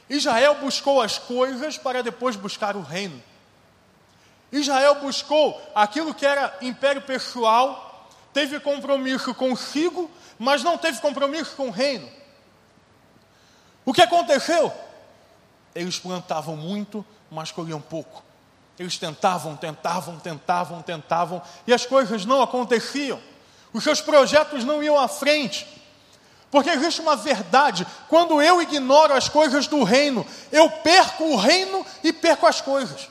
Israel 0.09 0.57
buscou 0.57 1.01
as 1.01 1.19
coisas 1.19 1.79
para 1.79 2.03
depois 2.03 2.37
buscar 2.37 2.77
o 2.77 2.83
reino. 2.83 3.23
Israel 4.53 4.97
buscou 4.97 5.61
aquilo 5.75 6.13
que 6.13 6.27
era 6.27 6.55
império 6.61 7.01
pessoal, 7.01 7.92
teve 8.33 8.59
compromisso 8.61 9.35
consigo, 9.35 10.11
mas 10.39 10.63
não 10.63 10.79
teve 10.79 11.01
compromisso 11.01 11.55
com 11.57 11.69
o 11.69 11.71
reino. 11.71 12.09
O 13.85 13.93
que 13.93 14.03
aconteceu? 14.03 14.73
Eles 15.75 15.99
plantavam 15.99 16.57
muito, 16.57 17.05
mas 17.31 17.51
colhiam 17.51 17.81
pouco. 17.81 18.23
Eles 18.79 18.99
tentavam, 18.99 19.57
tentavam, 19.57 20.19
tentavam, 20.19 20.83
tentavam, 20.83 21.43
e 21.67 21.73
as 21.73 21.87
coisas 21.87 22.25
não 22.25 22.43
aconteciam. 22.43 23.21
Os 23.73 23.85
seus 23.85 24.01
projetos 24.01 24.65
não 24.65 24.83
iam 24.83 24.99
à 24.99 25.09
frente. 25.09 25.67
Porque 26.51 26.71
existe 26.71 27.01
uma 27.01 27.17
verdade: 27.17 27.87
quando 28.09 28.41
eu 28.43 28.61
ignoro 28.61 29.15
as 29.15 29.29
coisas 29.29 29.67
do 29.67 29.83
reino, 29.83 30.27
eu 30.51 30.69
perco 30.71 31.25
o 31.25 31.37
reino 31.37 31.85
e 32.05 32.13
perco 32.13 32.47
as 32.47 32.61
coisas. 32.61 33.09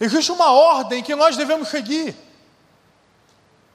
Existe 0.00 0.32
uma 0.32 0.50
ordem 0.50 1.02
que 1.02 1.14
nós 1.14 1.36
devemos 1.36 1.68
seguir. 1.68 2.16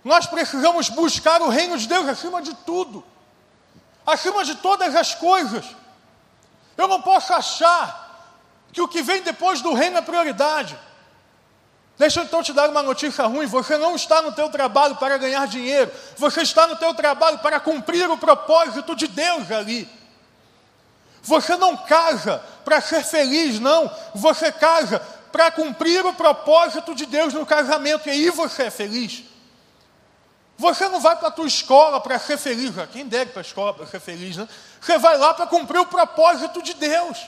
Nós 0.08 0.26
precisamos 0.26 0.88
buscar 0.88 1.42
o 1.42 1.50
reino 1.50 1.78
de 1.78 1.86
Deus 1.86 2.08
acima 2.08 2.42
de 2.42 2.54
tudo, 2.54 3.04
acima 4.06 4.46
de 4.46 4.56
todas 4.56 4.96
as 4.96 5.14
coisas. 5.14 5.66
Eu 6.78 6.88
não 6.88 7.02
posso 7.02 7.34
achar 7.34 8.32
que 8.72 8.82
o 8.82 8.88
que 8.88 9.02
vem 9.02 9.22
depois 9.22 9.60
do 9.60 9.74
reino 9.74 9.98
é 9.98 10.02
prioridade. 10.02 10.80
Deixa 11.98 12.22
eu 12.22 12.24
então 12.24 12.42
te 12.42 12.54
dar 12.54 12.70
uma 12.70 12.82
notícia 12.82 13.26
ruim, 13.26 13.48
você 13.48 13.78
não 13.78 13.98
está 13.98 14.22
no 14.22 14.32
teu 14.32 14.50
trabalho 14.50 14.96
para 14.96 15.18
ganhar 15.18 15.46
dinheiro, 15.46 15.92
você 16.16 16.42
está 16.42 16.68
no 16.68 16.78
teu 16.78 16.94
trabalho 16.94 17.40
para 17.40 17.60
cumprir 17.60 18.10
o 18.10 18.18
propósito 18.18 18.96
de 18.96 19.08
Deus 19.08 19.52
ali. 19.52 19.90
Você 21.22 21.58
não 21.58 21.76
casa 21.76 22.42
para 22.64 22.80
ser 22.80 23.04
feliz, 23.04 23.60
não, 23.60 23.92
você 24.16 24.54
casa 24.54 25.00
para 25.34 25.52
cumprir 25.52 26.06
o 26.06 26.14
propósito 26.14 26.96
de 26.96 27.06
Deus 27.06 27.34
no 27.34 27.46
casamento, 27.46 28.08
e 28.08 28.12
aí 28.12 28.30
você 28.30 28.64
é 28.64 28.72
feliz. 28.72 29.36
Você 30.58 30.90
não 30.90 31.00
vai 31.00 31.16
para 31.16 31.28
a 31.28 31.32
tua 31.32 31.46
escola 31.46 32.02
para 32.02 32.18
ser 32.18 32.38
feliz, 32.38 32.74
quem 32.92 33.08
deve 33.08 33.32
para 33.32 33.42
a 33.42 33.46
escola 33.46 33.74
para 33.74 33.86
ser 33.86 34.00
feliz, 34.00 34.38
né? 34.38 34.48
Você 34.82 34.98
vai 34.98 35.16
lá 35.16 35.34
para 35.34 35.46
cumprir 35.46 35.80
o 35.80 35.86
propósito 35.86 36.64
de 36.64 36.74
Deus. 36.74 37.28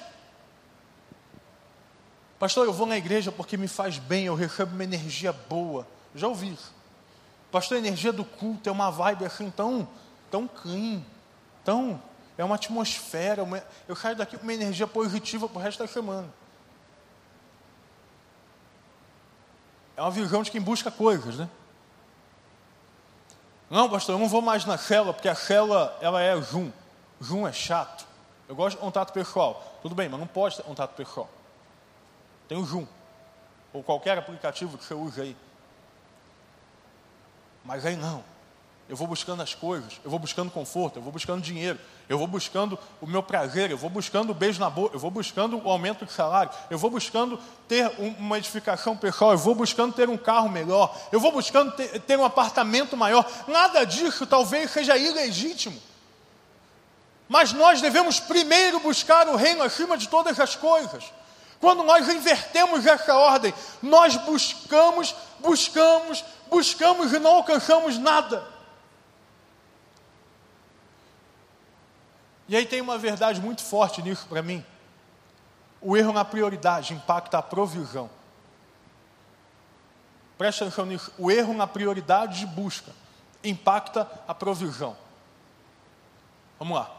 Pastor, 2.39 2.65
eu 2.65 2.73
vou 2.73 2.87
na 2.87 2.97
igreja 2.97 3.31
porque 3.31 3.55
me 3.55 3.67
faz 3.67 3.99
bem, 3.99 4.25
eu 4.25 4.33
recebo 4.33 4.73
uma 4.73 4.83
energia 4.83 5.31
boa. 5.31 5.85
Já 6.15 6.27
ouvi. 6.27 6.57
Pastor, 7.51 7.75
a 7.75 7.79
energia 7.79 8.11
do 8.11 8.25
culto 8.25 8.67
é 8.67 8.71
uma 8.71 8.89
vibe 8.89 9.25
assim 9.25 9.51
tão, 9.51 9.87
tão 10.31 10.47
clean, 10.47 11.03
tão, 11.63 12.01
é 12.35 12.43
uma 12.43 12.55
atmosfera, 12.55 13.43
uma, 13.43 13.63
eu 13.87 13.95
saio 13.95 14.15
daqui 14.15 14.37
com 14.37 14.43
uma 14.43 14.53
energia 14.53 14.87
positiva 14.87 15.47
para 15.47 15.59
o 15.59 15.61
resto 15.61 15.79
da 15.79 15.87
semana. 15.87 16.29
É 19.95 20.01
uma 20.01 20.11
visão 20.11 20.41
de 20.41 20.49
quem 20.49 20.61
busca 20.61 20.89
coisas, 20.89 21.37
né? 21.37 21.49
Não, 23.69 23.89
pastor, 23.89 24.15
eu 24.15 24.19
não 24.19 24.27
vou 24.27 24.41
mais 24.41 24.65
na 24.65 24.77
cela, 24.77 25.13
porque 25.13 25.29
a 25.29 25.36
cela, 25.36 25.97
ela 26.01 26.21
é 26.21 26.36
Zoom. 26.41 26.71
Zoom 27.23 27.47
é 27.47 27.53
chato. 27.53 28.08
Eu 28.47 28.55
gosto 28.55 28.77
de 28.77 28.82
contato 28.82 29.13
pessoal. 29.13 29.77
Tudo 29.82 29.93
bem, 29.93 30.10
mas 30.10 30.19
não 30.19 30.27
pode 30.27 30.58
ter 30.58 30.63
contato 30.63 30.95
pessoal. 30.95 31.29
Tem 32.47 32.58
o 32.58 32.65
Zoom, 32.65 32.88
ou 33.71 33.84
qualquer 33.84 34.17
aplicativo 34.17 34.77
que 34.77 34.84
você 34.84 34.95
use 34.95 35.21
aí. 35.21 35.38
Mas 37.63 37.86
aí 37.86 37.95
não. 37.95 38.23
Eu 38.89 38.95
vou 38.95 39.06
buscando 39.06 39.43
as 39.43 39.54
coisas, 39.54 40.02
eu 40.04 40.10
vou 40.10 40.17
buscando 40.17 40.49
conforto, 40.49 40.97
eu 40.97 41.04
vou 41.04 41.12
buscando 41.12 41.43
dinheiro, 41.43 41.78
eu 42.10 42.17
vou 42.17 42.25
buscando 42.25 42.78
o 42.99 43.06
meu 43.06 43.21
prazer, 43.21 43.69
eu 43.69 43.78
vou 43.78 43.88
buscando 43.88 44.32
o 44.32 44.34
beijo 44.34 44.60
na 44.60 44.67
boca, 44.67 44.95
eu 44.95 44.99
vou 44.99 45.12
buscando 45.12 45.62
o 45.63 45.69
aumento 45.69 46.08
de 46.08 46.12
salário, 46.12 46.52
eu 46.71 46.78
vou 46.80 46.89
buscando 46.89 47.39
ter 47.67 47.88
uma 48.17 48.39
edificação 48.39 48.97
pessoal, 48.97 49.34
eu 49.34 49.38
vou 49.38 49.54
buscando 49.54 49.93
ter 49.93 50.10
um 50.10 50.17
carro 50.17 50.49
melhor, 50.49 50.99
eu 51.12 51.19
vou 51.19 51.32
buscando 51.32 51.71
ter, 51.73 51.99
ter 52.02 52.17
um 52.17 52.25
apartamento 52.25 52.97
maior. 52.97 53.30
Nada 53.47 53.86
disso 53.86 54.25
talvez 54.25 54.71
seja 54.71 54.97
ilegítimo. 54.97 55.80
Mas 57.28 57.54
nós 57.54 57.80
devemos 57.80 58.19
primeiro 58.19 58.80
buscar 58.80 59.28
o 59.28 59.36
reino 59.36 59.62
acima 59.62 59.99
de 59.99 60.10
todas 60.10 60.39
as 60.39 60.56
coisas. 60.56 61.13
Quando 61.62 61.84
nós 61.84 62.10
invertemos 62.10 62.88
essa 62.88 63.13
ordem, 63.13 63.54
nós 63.84 64.15
buscamos, 64.15 65.13
buscamos, 65.39 66.25
buscamos 66.49 67.13
e 67.13 67.19
não 67.19 67.36
alcançamos 67.36 67.99
nada. 67.99 68.58
E 72.49 72.55
aí 72.55 72.65
tem 72.65 72.81
uma 72.81 72.97
verdade 72.97 73.39
muito 73.39 73.63
forte 73.63 74.01
nisso 74.01 74.25
para 74.27 74.41
mim. 74.41 74.65
O 75.79 75.95
erro 75.95 76.12
na 76.12 76.25
prioridade 76.25 76.93
impacta 76.93 77.38
a 77.38 77.41
provisão. 77.43 78.09
Preste 80.35 80.63
atenção 80.63 80.85
nisso. 80.85 81.13
O 81.17 81.29
erro 81.29 81.53
na 81.53 81.67
prioridade 81.67 82.39
de 82.39 82.47
busca 82.47 82.91
impacta 83.43 84.09
a 84.27 84.33
provisão. 84.33 84.97
Vamos 86.57 86.75
lá. 86.75 86.91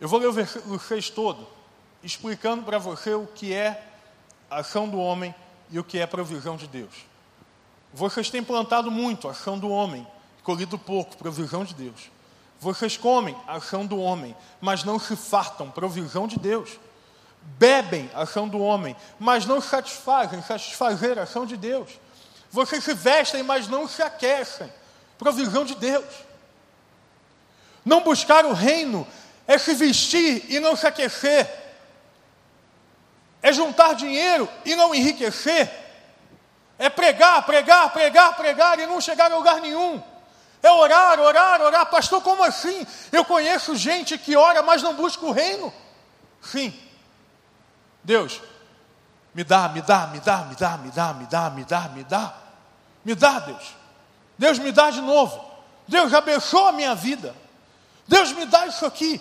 Eu 0.00 0.08
vou 0.08 0.18
ler 0.18 0.28
o 0.28 0.32
versículo 0.32 0.80
6 0.80 1.10
todo 1.10 1.46
explicando 2.02 2.62
para 2.62 2.78
você 2.78 3.12
o 3.12 3.26
que 3.26 3.52
é 3.52 3.84
a 4.50 4.58
ação 4.58 4.88
do 4.88 4.98
homem 4.98 5.34
e 5.70 5.78
o 5.78 5.84
que 5.84 5.98
é 5.98 6.02
a 6.02 6.08
provisão 6.08 6.56
de 6.56 6.66
Deus. 6.66 6.94
Vocês 7.92 8.30
têm 8.30 8.42
plantado 8.42 8.90
muito 8.90 9.28
a 9.28 9.32
ação 9.32 9.58
do 9.58 9.68
homem, 9.68 10.06
colhido 10.42 10.78
pouco, 10.78 11.16
provisão 11.16 11.64
de 11.64 11.74
Deus. 11.74 12.10
Vocês 12.60 12.96
comem 12.96 13.36
ação 13.46 13.86
do 13.86 13.98
homem, 13.98 14.36
mas 14.60 14.82
não 14.82 14.98
se 14.98 15.14
fartam, 15.14 15.70
provisão 15.70 16.26
de 16.26 16.38
Deus. 16.38 16.78
Bebem 17.40 18.10
ação 18.14 18.48
do 18.48 18.58
homem, 18.58 18.96
mas 19.18 19.46
não 19.46 19.60
satisfazem, 19.60 20.42
satisfazer 20.42 21.18
ação 21.18 21.46
de 21.46 21.56
Deus. 21.56 21.90
Vocês 22.50 22.82
se 22.82 22.94
vestem, 22.94 23.42
mas 23.42 23.68
não 23.68 23.86
se 23.86 24.02
aquecem, 24.02 24.72
provisão 25.16 25.64
de 25.64 25.74
Deus. 25.76 26.04
Não 27.84 28.02
buscar 28.02 28.44
o 28.44 28.52
reino 28.52 29.06
é 29.46 29.56
se 29.56 29.74
vestir 29.74 30.44
e 30.48 30.58
não 30.58 30.74
se 30.74 30.86
aquecer, 30.86 31.48
é 33.40 33.52
juntar 33.52 33.94
dinheiro 33.94 34.48
e 34.64 34.74
não 34.74 34.94
enriquecer, 34.94 35.70
é 36.78 36.90
pregar, 36.90 37.46
pregar, 37.46 37.92
pregar, 37.92 38.36
pregar 38.36 38.78
e 38.80 38.86
não 38.86 39.00
chegar 39.00 39.30
a 39.30 39.36
lugar 39.36 39.60
nenhum. 39.60 40.02
É 40.62 40.70
orar, 40.70 41.20
orar, 41.20 41.60
orar. 41.60 41.86
Pastor, 41.86 42.22
como 42.22 42.42
assim? 42.42 42.86
Eu 43.12 43.24
conheço 43.24 43.76
gente 43.76 44.18
que 44.18 44.36
ora, 44.36 44.62
mas 44.62 44.82
não 44.82 44.94
busca 44.94 45.24
o 45.24 45.32
reino. 45.32 45.72
Sim. 46.42 46.72
Deus, 48.02 48.40
me 49.34 49.44
dá, 49.44 49.68
me 49.68 49.80
dá, 49.80 50.06
me 50.06 50.20
dá, 50.20 50.38
me 50.38 50.54
dá, 50.56 50.76
me 50.76 50.90
dá, 50.90 51.12
me 51.12 51.26
dá, 51.26 51.50
me 51.50 51.64
dá, 51.64 51.80
me 51.88 52.04
dá. 52.04 52.34
Me 53.04 53.14
dá, 53.14 53.38
Deus. 53.38 53.76
Deus 54.36 54.58
me 54.58 54.72
dá 54.72 54.90
de 54.90 55.00
novo. 55.00 55.44
Deus 55.86 56.12
abençoa 56.12 56.70
a 56.70 56.72
minha 56.72 56.94
vida. 56.94 57.34
Deus 58.06 58.32
me 58.32 58.44
dá 58.46 58.66
isso 58.66 58.84
aqui. 58.84 59.20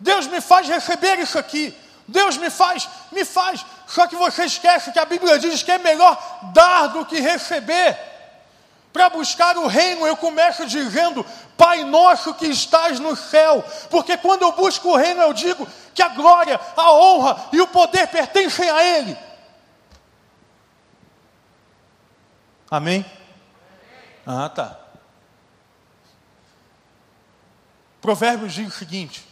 Deus 0.00 0.26
me 0.26 0.40
faz 0.40 0.68
receber 0.68 1.18
isso 1.18 1.38
aqui. 1.38 1.76
Deus 2.08 2.36
me 2.36 2.50
faz, 2.50 2.88
me 3.10 3.24
faz. 3.24 3.64
Só 3.86 4.06
que 4.06 4.16
você 4.16 4.44
esquece 4.44 4.92
que 4.92 4.98
a 4.98 5.04
Bíblia 5.04 5.38
diz 5.38 5.62
que 5.62 5.70
é 5.70 5.78
melhor 5.78 6.18
dar 6.52 6.88
do 6.88 7.04
que 7.04 7.20
receber. 7.20 8.11
Para 8.92 9.08
buscar 9.08 9.56
o 9.56 9.66
reino, 9.66 10.06
eu 10.06 10.16
começo 10.16 10.66
dizendo: 10.66 11.24
Pai 11.56 11.82
nosso 11.84 12.34
que 12.34 12.46
estás 12.46 13.00
no 13.00 13.16
céu. 13.16 13.64
Porque 13.90 14.18
quando 14.18 14.42
eu 14.42 14.52
busco 14.52 14.90
o 14.90 14.96
reino, 14.96 15.22
eu 15.22 15.32
digo 15.32 15.66
que 15.94 16.02
a 16.02 16.08
glória, 16.08 16.60
a 16.76 16.92
honra 16.92 17.48
e 17.52 17.60
o 17.60 17.66
poder 17.66 18.06
pertencem 18.08 18.68
a 18.68 18.84
Ele. 18.84 19.16
Amém? 22.70 23.04
Ah, 24.26 24.48
tá. 24.48 24.78
Provérbios 28.00 28.52
diz 28.52 28.68
o 28.68 28.78
seguinte: 28.78 29.26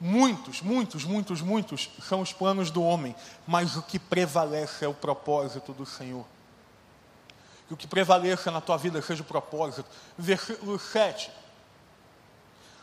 Muitos, 0.00 0.60
muitos, 0.60 1.04
muitos, 1.04 1.40
muitos 1.40 1.90
são 2.02 2.20
os 2.20 2.32
planos 2.32 2.70
do 2.70 2.82
homem, 2.82 3.16
mas 3.46 3.76
o 3.76 3.82
que 3.82 3.98
prevalece 3.98 4.84
é 4.84 4.88
o 4.88 4.94
propósito 4.94 5.72
do 5.72 5.86
Senhor. 5.86 6.24
Que 7.68 7.74
o 7.74 7.76
que 7.76 7.86
prevaleça 7.86 8.50
na 8.50 8.60
tua 8.60 8.76
vida 8.76 9.00
seja 9.02 9.22
o 9.22 9.26
propósito. 9.26 9.88
Versículo 10.16 10.78
7. 10.78 11.30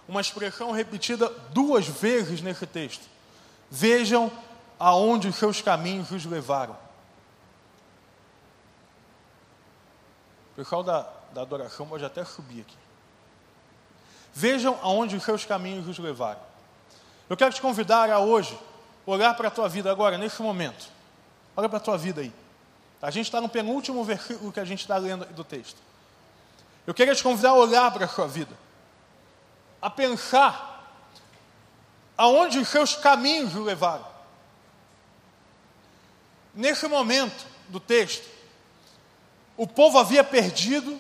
Uma 0.07 0.21
expressão 0.21 0.71
repetida 0.71 1.29
duas 1.51 1.87
vezes 1.87 2.41
nesse 2.41 2.67
texto. 2.67 3.07
Vejam 3.69 4.31
aonde 4.77 5.27
os 5.27 5.35
seus 5.35 5.61
caminhos 5.61 6.11
os 6.11 6.25
levaram. 6.25 6.73
O 10.51 10.55
pessoal 10.55 10.83
da, 10.83 11.09
da 11.33 11.41
adoração 11.41 11.87
pode 11.87 12.03
até 12.03 12.23
subir 12.25 12.61
aqui. 12.61 12.77
Vejam 14.33 14.77
aonde 14.81 15.15
os 15.15 15.23
seus 15.23 15.45
caminhos 15.45 15.87
os 15.87 15.97
levaram. 15.97 16.41
Eu 17.29 17.37
quero 17.37 17.53
te 17.53 17.61
convidar 17.61 18.09
a 18.09 18.19
hoje 18.19 18.59
olhar 19.05 19.33
para 19.35 19.47
a 19.47 19.51
tua 19.51 19.67
vida 19.67 19.91
agora, 19.91 20.17
nesse 20.17 20.41
momento. 20.41 20.87
Olha 21.55 21.69
para 21.69 21.77
a 21.77 21.81
tua 21.81 21.97
vida 21.97 22.21
aí. 22.21 22.33
A 23.03 23.11
gente 23.11 23.25
está 23.25 23.41
no 23.41 23.49
penúltimo 23.49 24.01
versículo 24.05 24.49
que 24.49 24.61
a 24.61 24.65
gente 24.65 24.79
está 24.79 24.95
lendo 24.95 25.25
do 25.33 25.43
texto. 25.43 25.75
Eu 26.87 26.93
queria 26.93 27.13
te 27.13 27.21
convidar 27.21 27.49
a 27.49 27.55
olhar 27.55 27.91
para 27.91 28.05
a 28.05 28.07
sua 28.07 28.29
vida, 28.29 28.57
a 29.81 29.89
pensar 29.89 30.95
aonde 32.17 32.59
os 32.59 32.69
seus 32.69 32.95
caminhos 32.95 33.55
o 33.55 33.61
levaram. 33.61 34.07
Nesse 36.55 36.87
momento, 36.87 37.45
do 37.67 37.77
texto, 37.77 38.25
o 39.57 39.67
povo 39.67 39.99
havia 39.99 40.23
perdido 40.23 40.97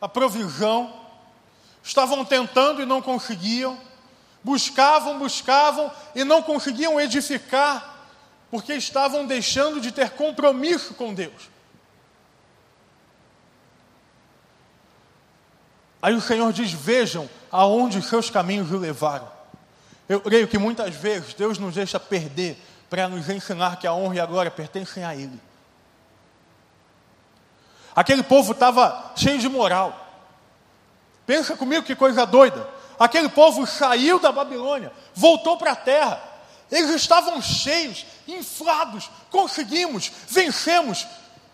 a 0.00 0.08
provisão, 0.08 1.00
estavam 1.80 2.24
tentando 2.24 2.82
e 2.82 2.86
não 2.86 3.00
conseguiam, 3.00 3.78
buscavam, 4.42 5.16
buscavam 5.16 5.92
e 6.12 6.24
não 6.24 6.42
conseguiam 6.42 7.00
edificar, 7.00 7.89
porque 8.50 8.74
estavam 8.74 9.26
deixando 9.26 9.80
de 9.80 9.92
ter 9.92 10.10
compromisso 10.10 10.94
com 10.94 11.14
Deus. 11.14 11.48
Aí 16.02 16.14
o 16.14 16.20
Senhor 16.20 16.52
diz: 16.52 16.72
Vejam 16.72 17.28
aonde 17.50 17.98
os 17.98 18.06
seus 18.06 18.30
caminhos 18.30 18.70
o 18.70 18.78
levaram. 18.78 19.30
Eu 20.08 20.20
creio 20.20 20.48
que 20.48 20.58
muitas 20.58 20.94
vezes 20.94 21.34
Deus 21.34 21.58
nos 21.58 21.74
deixa 21.74 22.00
perder 22.00 22.56
para 22.88 23.08
nos 23.08 23.28
ensinar 23.28 23.78
que 23.78 23.86
a 23.86 23.92
honra 23.92 24.16
e 24.16 24.20
a 24.20 24.26
glória 24.26 24.50
pertencem 24.50 25.04
a 25.04 25.14
Ele. 25.14 25.40
Aquele 27.94 28.22
povo 28.22 28.52
estava 28.52 29.12
cheio 29.14 29.38
de 29.38 29.48
moral. 29.48 30.08
Pensa 31.26 31.56
comigo 31.56 31.84
que 31.84 31.94
coisa 31.94 32.26
doida. 32.26 32.66
Aquele 32.98 33.28
povo 33.28 33.66
saiu 33.66 34.18
da 34.18 34.32
Babilônia, 34.32 34.92
voltou 35.14 35.56
para 35.56 35.72
a 35.72 35.76
terra. 35.76 36.29
Eles 36.70 36.90
estavam 36.90 37.40
cheios, 37.42 38.06
inflados. 38.28 39.10
Conseguimos, 39.30 40.10
vencemos. 40.28 41.06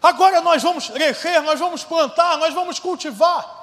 Agora 0.03 0.41
nós 0.41 0.63
vamos 0.63 0.89
crescer, 0.89 1.41
nós 1.41 1.59
vamos 1.59 1.83
plantar, 1.83 2.37
nós 2.39 2.53
vamos 2.53 2.79
cultivar. 2.79 3.57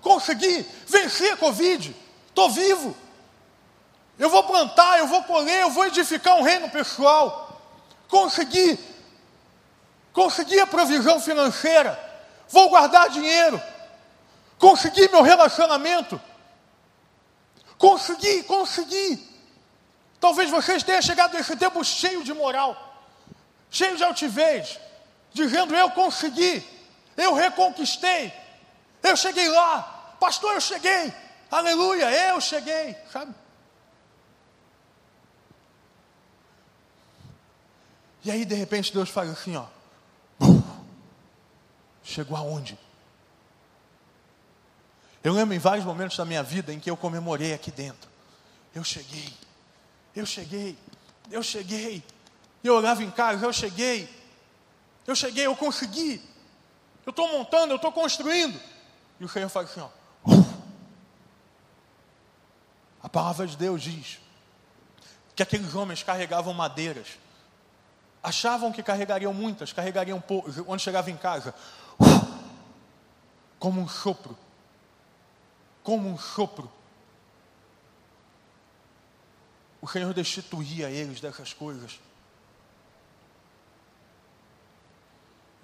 Consegui, 0.00 0.66
venci 0.86 1.28
a 1.28 1.36
Covid. 1.36 1.94
Estou 2.28 2.50
vivo. 2.50 2.96
Eu 4.18 4.30
vou 4.30 4.44
plantar, 4.44 4.98
eu 4.98 5.06
vou 5.06 5.22
colher, 5.24 5.62
eu 5.62 5.70
vou 5.70 5.86
edificar 5.86 6.36
um 6.36 6.42
reino 6.42 6.70
pessoal. 6.70 7.60
Consegui. 8.08 8.78
Consegui 10.12 10.60
a 10.60 10.66
provisão 10.66 11.20
financeira. 11.20 11.98
Vou 12.48 12.68
guardar 12.68 13.08
dinheiro. 13.08 13.60
Consegui 14.58 15.08
meu 15.08 15.22
relacionamento. 15.22 16.20
Consegui, 17.78 18.44
consegui. 18.44 19.31
Talvez 20.22 20.48
vocês 20.48 20.84
tenham 20.84 21.02
chegado 21.02 21.34
nesse 21.34 21.56
tempo 21.56 21.82
cheio 21.84 22.22
de 22.22 22.32
moral, 22.32 22.76
cheio 23.68 23.96
de 23.96 24.04
altivez, 24.04 24.78
dizendo: 25.32 25.74
Eu 25.74 25.90
consegui, 25.90 26.64
eu 27.16 27.34
reconquistei, 27.34 28.32
eu 29.02 29.16
cheguei 29.16 29.48
lá, 29.48 30.14
pastor, 30.20 30.52
eu 30.54 30.60
cheguei, 30.60 31.12
aleluia, 31.50 32.08
eu 32.28 32.40
cheguei, 32.40 32.96
sabe? 33.12 33.34
E 38.24 38.30
aí, 38.30 38.44
de 38.44 38.54
repente, 38.54 38.92
Deus 38.92 39.10
faz 39.10 39.28
assim, 39.28 39.56
ó. 39.56 39.66
Chegou 42.04 42.36
aonde? 42.36 42.78
Eu 45.24 45.32
lembro 45.32 45.52
em 45.52 45.58
vários 45.58 45.84
momentos 45.84 46.16
da 46.16 46.24
minha 46.24 46.44
vida 46.44 46.72
em 46.72 46.78
que 46.78 46.88
eu 46.88 46.96
comemorei 46.96 47.52
aqui 47.52 47.72
dentro. 47.72 48.08
Eu 48.72 48.84
cheguei, 48.84 49.32
eu 50.14 50.26
cheguei, 50.26 50.76
eu 51.30 51.42
cheguei. 51.42 52.02
Eu 52.62 52.76
olhava 52.76 53.02
em 53.02 53.10
casa, 53.10 53.44
eu 53.44 53.52
cheguei, 53.52 54.08
eu 55.06 55.16
cheguei, 55.16 55.46
eu 55.46 55.56
consegui. 55.56 56.22
Eu 57.04 57.10
estou 57.10 57.26
montando, 57.32 57.72
eu 57.72 57.76
estou 57.76 57.90
construindo. 57.90 58.60
E 59.18 59.24
o 59.24 59.28
Senhor 59.28 59.48
faz 59.48 59.70
assim, 59.70 59.80
ó. 59.80 59.88
A 63.02 63.08
palavra 63.08 63.46
de 63.46 63.56
Deus 63.56 63.82
diz 63.82 64.20
que 65.34 65.42
aqueles 65.42 65.74
homens 65.74 66.04
carregavam 66.04 66.54
madeiras 66.54 67.08
Achavam 68.22 68.70
que 68.70 68.82
carregariam 68.82 69.34
muitas, 69.34 69.72
carregariam 69.72 70.20
poucas, 70.20 70.56
onde 70.68 70.80
chegava 70.80 71.10
em 71.10 71.16
casa, 71.16 71.52
como 73.58 73.80
um 73.80 73.88
sopro, 73.88 74.38
como 75.82 76.08
um 76.08 76.16
sopro. 76.16 76.70
O 79.82 79.88
Senhor 79.88 80.14
destituía 80.14 80.88
eles 80.88 81.20
dessas 81.20 81.52
coisas. 81.52 82.00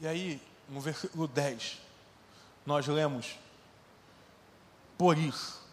E 0.01 0.07
aí, 0.07 0.43
no 0.69 0.81
versículo 0.81 1.27
10, 1.27 1.79
nós 2.67 2.87
lemos, 2.87 3.39
por 4.99 5.17
isso. 5.17 5.67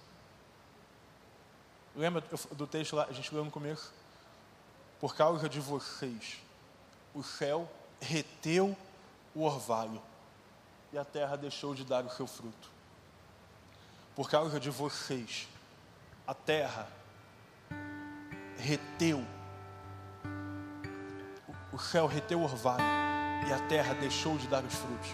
Lembra 1.95 2.23
do 2.51 2.67
texto 2.67 2.95
lá, 2.95 3.05
a 3.09 3.11
gente 3.11 3.33
leu 3.33 3.43
no 3.43 3.51
começo? 3.51 3.91
Por 4.99 5.15
causa 5.15 5.49
de 5.49 5.59
vocês 5.59 6.39
o 7.15 7.23
céu 7.23 7.71
reteu 8.01 8.77
o 9.33 9.43
orvalho 9.43 10.01
e 10.91 10.97
a 10.97 11.05
terra 11.05 11.37
deixou 11.37 11.73
de 11.73 11.85
dar 11.85 12.03
o 12.05 12.09
seu 12.09 12.27
fruto. 12.27 12.69
Por 14.15 14.29
causa 14.29 14.59
de 14.59 14.69
vocês, 14.69 15.47
a 16.27 16.33
terra 16.33 16.87
reteu, 18.65 19.23
o 21.71 21.77
céu 21.77 22.07
reteu 22.07 22.39
o 22.39 22.43
orvalho 22.43 22.83
e 23.47 23.53
a 23.53 23.59
terra 23.67 23.93
deixou 23.93 24.37
de 24.37 24.47
dar 24.47 24.63
os 24.63 24.73
frutos. 24.73 25.09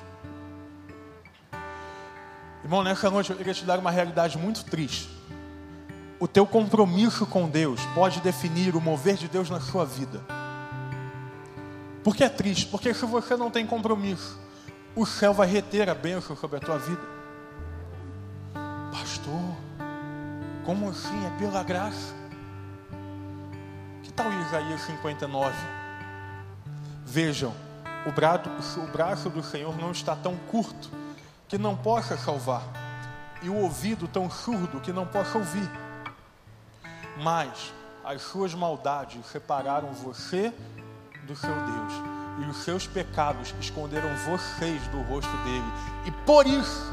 Irmão, 2.64 2.82
nessa 2.82 3.10
noite 3.10 3.32
eu 3.32 3.36
queria 3.36 3.54
te 3.54 3.66
dar 3.66 3.78
uma 3.78 3.92
realidade 3.92 4.38
muito 4.38 4.64
triste. 4.64 5.10
O 6.18 6.28
teu 6.28 6.46
compromisso 6.46 7.26
com 7.26 7.50
Deus 7.50 7.82
pode 7.94 8.22
definir 8.22 8.76
o 8.76 8.82
mover 8.82 9.16
de 9.16 9.28
Deus 9.28 9.50
na 9.50 9.60
sua 9.60 9.84
vida. 9.84 10.22
Porque 12.04 12.24
é 12.24 12.30
triste, 12.30 12.68
porque 12.68 12.94
se 12.94 13.06
você 13.06 13.36
não 13.36 13.52
tem 13.52 13.66
compromisso, 13.66 14.40
o 14.96 15.06
céu 15.06 15.34
vai 15.34 15.48
reter 15.48 15.90
a 15.90 15.96
bênção 15.96 16.36
sobre 16.38 16.58
a 16.58 16.60
tua 16.60 16.78
vida. 16.78 17.02
Pastor, 18.92 19.56
como 20.64 20.90
assim? 20.90 21.26
É 21.26 21.40
pela 21.40 21.64
graça? 21.64 22.21
Que 24.12 24.18
tal 24.18 24.34
Isaías 24.34 24.82
59? 24.82 25.56
Vejam, 27.06 27.54
o 28.06 28.12
braço, 28.12 28.82
o 28.82 28.88
braço 28.88 29.30
do 29.30 29.42
Senhor 29.42 29.78
não 29.78 29.92
está 29.92 30.18
tão 30.18 30.36
curto 30.36 30.92
que 31.48 31.58
não 31.58 31.78
possa 31.78 32.18
salvar, 32.18 32.62
e 33.42 33.48
o 33.48 33.56
ouvido 33.56 34.10
tão 34.10 34.30
surdo 34.30 34.82
que 34.82 34.92
não 34.92 35.08
possa 35.08 35.38
ouvir. 35.38 35.70
Mas 37.24 37.74
as 38.04 38.22
suas 38.22 38.54
maldades 38.54 39.26
separaram 39.28 39.94
você 39.94 40.54
do 41.24 41.34
seu 41.34 41.50
Deus. 41.50 41.94
E 42.42 42.50
os 42.50 42.58
seus 42.66 42.86
pecados 42.86 43.56
esconderam 43.62 44.14
vocês 44.26 44.86
do 44.90 45.02
rosto 45.04 45.32
dele. 45.46 45.72
E 46.06 46.12
por 46.26 46.46
isso, 46.46 46.92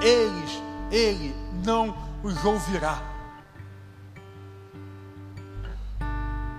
eles, 0.00 0.62
ele 0.90 1.36
não 1.62 1.94
os 2.22 2.42
ouvirá. 2.46 3.13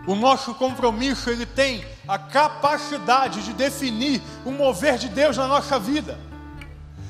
O 0.07 0.15
nosso 0.15 0.53
compromisso, 0.55 1.29
ele 1.29 1.45
tem 1.45 1.85
a 2.07 2.17
capacidade 2.17 3.43
de 3.43 3.53
definir 3.53 4.21
o 4.45 4.51
mover 4.51 4.97
de 4.97 5.09
Deus 5.09 5.37
na 5.37 5.47
nossa 5.47 5.79
vida. 5.79 6.19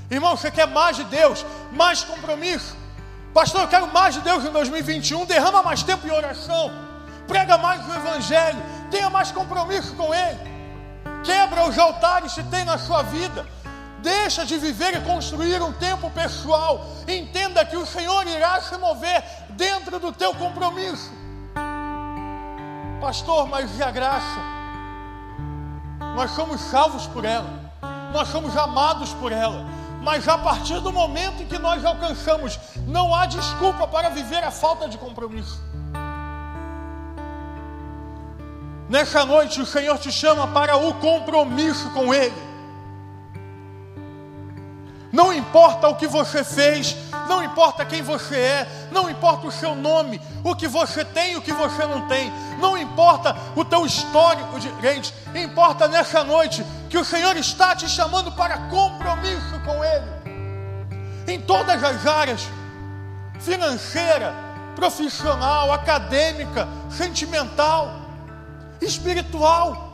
Irmão, 0.09 0.37
você 0.37 0.49
quer 0.49 0.67
mais 0.67 0.95
de 0.95 1.03
Deus, 1.05 1.45
mais 1.71 2.03
compromisso? 2.03 2.75
Pastor, 3.33 3.61
eu 3.61 3.67
quero 3.67 3.91
mais 3.91 4.15
de 4.15 4.21
Deus 4.21 4.45
em 4.45 4.51
2021. 4.51 5.25
Derrama 5.25 5.61
mais 5.61 5.83
tempo 5.83 6.07
em 6.07 6.11
oração. 6.11 6.71
Prega 7.27 7.57
mais 7.57 7.85
o 7.85 7.93
Evangelho 7.93 8.75
tenha 8.95 9.09
mais 9.09 9.31
compromisso 9.31 9.93
com 9.95 10.13
Ele. 10.13 10.39
Quebra 11.23 11.67
os 11.67 11.77
altares 11.77 12.33
que 12.33 12.43
tem 12.43 12.63
na 12.63 12.77
sua 12.77 13.03
vida. 13.03 13.45
Deixa 14.01 14.45
de 14.45 14.57
viver 14.57 14.95
e 14.95 15.01
construir 15.01 15.61
um 15.61 15.73
tempo 15.73 16.09
pessoal. 16.11 16.85
Entenda 17.07 17.65
que 17.65 17.75
o 17.75 17.85
Senhor 17.85 18.25
irá 18.27 18.61
se 18.61 18.77
mover 18.77 19.23
dentro 19.49 19.99
do 19.99 20.11
teu 20.11 20.33
compromisso. 20.35 21.11
Pastor, 22.99 23.47
mas 23.47 23.77
e 23.77 23.83
a 23.83 23.91
graça? 23.91 24.39
Nós 26.15 26.31
somos 26.31 26.61
salvos 26.61 27.05
por 27.07 27.25
ela. 27.25 27.65
Nós 28.13 28.27
somos 28.29 28.55
amados 28.55 29.13
por 29.13 29.31
ela. 29.31 29.65
Mas 30.01 30.27
a 30.27 30.37
partir 30.37 30.79
do 30.79 30.91
momento 30.91 31.43
em 31.43 31.47
que 31.47 31.57
nós 31.57 31.83
alcançamos, 31.83 32.59
não 32.87 33.13
há 33.13 33.25
desculpa 33.25 33.87
para 33.87 34.09
viver 34.09 34.43
a 34.43 34.51
falta 34.51 34.87
de 34.87 34.97
compromisso. 34.97 35.61
Nessa 38.87 39.25
noite 39.25 39.59
o 39.59 39.65
Senhor 39.65 39.97
te 39.97 40.11
chama 40.11 40.47
para 40.47 40.77
o 40.77 40.93
compromisso 40.95 41.89
com 41.89 42.13
Ele. 42.13 42.45
Não 45.11 45.33
importa 45.33 45.87
o 45.89 45.95
que 45.95 46.07
você 46.07 46.43
fez, 46.43 46.95
não 47.27 47.43
importa 47.43 47.85
quem 47.85 48.01
você 48.01 48.35
é, 48.35 48.67
não 48.91 49.09
importa 49.09 49.47
o 49.47 49.51
seu 49.51 49.75
nome, 49.75 50.21
o 50.43 50.55
que 50.55 50.67
você 50.67 51.03
tem 51.03 51.33
e 51.33 51.37
o 51.37 51.41
que 51.41 51.53
você 51.53 51.85
não 51.85 52.07
tem, 52.07 52.31
não 52.59 52.77
importa 52.77 53.35
o 53.55 53.63
teu 53.63 53.85
histórico 53.85 54.59
de 54.59 54.69
gente, 54.81 55.13
importa 55.33 55.87
nessa 55.87 56.23
noite 56.23 56.65
que 56.89 56.97
o 56.97 57.05
Senhor 57.05 57.35
está 57.37 57.75
te 57.75 57.89
chamando 57.89 58.31
para 58.31 58.57
compromisso 58.69 59.59
com 59.65 59.83
Ele. 59.83 60.15
Em 61.27 61.41
todas 61.41 61.83
as 61.83 62.05
áreas, 62.05 62.47
financeira, 63.39 64.33
profissional, 64.75 65.73
acadêmica, 65.73 66.67
sentimental 66.89 68.05
espiritual. 68.81 69.84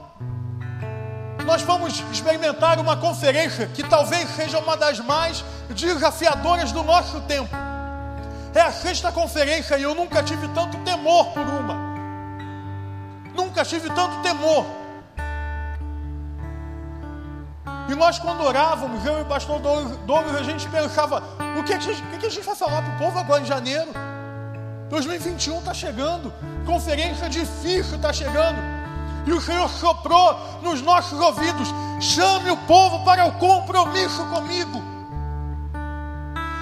Nós 1.44 1.62
vamos 1.62 2.04
experimentar 2.12 2.80
uma 2.80 2.98
conferência 2.98 3.68
que 3.68 3.84
talvez 3.84 4.30
seja 4.36 4.60
uma 4.60 4.78
das 4.78 5.00
mais 5.00 5.44
desafiadoras 5.70 6.72
do 6.72 6.84
nosso 6.84 7.22
tempo. 7.22 7.50
É 8.54 8.62
a 8.62 8.72
sexta 8.72 9.12
conferência 9.12 9.78
e 9.78 9.84
eu 9.84 9.96
nunca 9.96 10.22
tive 10.22 10.48
tanto 10.50 10.78
temor 10.80 11.28
por 11.28 11.48
uma. 11.48 11.76
Nunca 13.34 13.64
tive 13.64 13.90
tanto 13.90 14.22
temor. 14.22 14.66
E 17.90 17.96
nós, 17.96 18.20
quando 18.20 18.42
orávamos, 18.44 19.06
eu 19.06 19.20
e 19.20 19.22
o 19.22 19.26
pastor 19.26 19.60
Douglas, 19.60 20.36
a 20.36 20.44
gente 20.44 20.68
pensava: 20.68 21.24
o 21.58 21.64
que 21.64 21.74
a 21.74 21.80
gente, 21.80 22.02
o 22.02 22.18
que 22.18 22.26
a 22.26 22.30
gente 22.30 22.46
vai 22.46 22.56
falar 22.56 22.82
para 22.82 22.96
o 22.96 22.98
povo 22.98 23.20
agora 23.20 23.42
em 23.42 23.46
janeiro? 23.46 23.92
2021 24.90 25.60
está 25.60 25.74
chegando, 25.74 26.34
conferência 26.66 27.30
difícil 27.30 27.96
está 27.96 28.12
chegando. 28.12 28.81
E 29.26 29.32
o 29.32 29.42
Senhor 29.42 29.70
soprou 29.70 30.60
nos 30.62 30.82
nossos 30.82 31.20
ouvidos: 31.20 31.68
chame 32.00 32.50
o 32.52 32.58
povo 32.58 33.04
para 33.06 33.26
o 33.26 33.32
compromisso 33.34 34.24
comigo. 34.26 34.82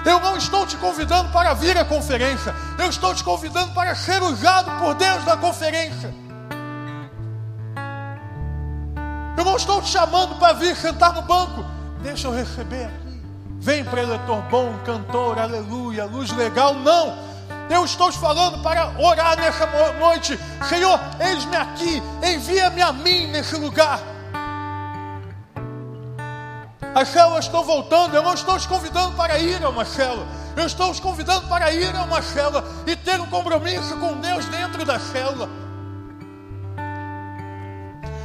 Eu 0.04 0.18
não 0.20 0.36
estou 0.36 0.66
te 0.66 0.76
convidando 0.78 1.30
para 1.30 1.52
vir 1.52 1.76
à 1.76 1.84
conferência, 1.84 2.54
eu 2.78 2.88
estou 2.88 3.14
te 3.14 3.22
convidando 3.22 3.72
para 3.74 3.94
ser 3.94 4.22
usado 4.22 4.70
por 4.78 4.94
Deus 4.94 5.24
na 5.24 5.36
conferência. 5.36 6.14
Eu 9.36 9.44
não 9.44 9.56
estou 9.56 9.80
te 9.82 9.88
chamando 9.88 10.36
para 10.36 10.54
vir 10.54 10.74
sentar 10.74 11.12
no 11.12 11.22
banco, 11.22 11.64
deixa 12.02 12.28
eu 12.28 12.32
receber 12.32 12.84
aqui. 12.84 13.22
Vem, 13.58 13.84
preletor 13.84 14.40
bom, 14.50 14.74
cantor, 14.86 15.38
aleluia, 15.38 16.06
luz 16.06 16.30
legal. 16.32 16.74
Não, 16.74 17.29
eu 17.70 17.84
estou 17.84 18.10
falando 18.10 18.60
para 18.62 18.92
orar 18.98 19.36
nessa 19.36 19.64
noite. 19.98 20.38
Senhor, 20.68 20.98
eis-me 21.20 21.54
aqui, 21.54 22.02
envia-me 22.22 22.82
a 22.82 22.92
mim 22.92 23.28
nesse 23.28 23.54
lugar. 23.54 24.00
As 26.92 27.08
células 27.08 27.44
estão 27.44 27.62
voltando. 27.64 28.14
Eu 28.14 28.22
não 28.22 28.34
estou 28.34 28.58
te 28.58 28.66
convidando 28.66 29.14
para 29.16 29.38
ir 29.38 29.62
a 29.64 29.68
uma 29.68 29.84
célula. 29.84 30.26
Eu 30.56 30.66
estou 30.66 30.92
te 30.92 31.00
convidando 31.00 31.46
para 31.46 31.72
ir 31.72 31.94
a 31.94 32.02
uma 32.02 32.20
célula 32.20 32.64
e 32.86 32.96
ter 32.96 33.20
um 33.20 33.26
compromisso 33.26 33.96
com 33.98 34.14
Deus 34.14 34.44
dentro 34.46 34.84
da 34.84 34.98
célula. 34.98 35.48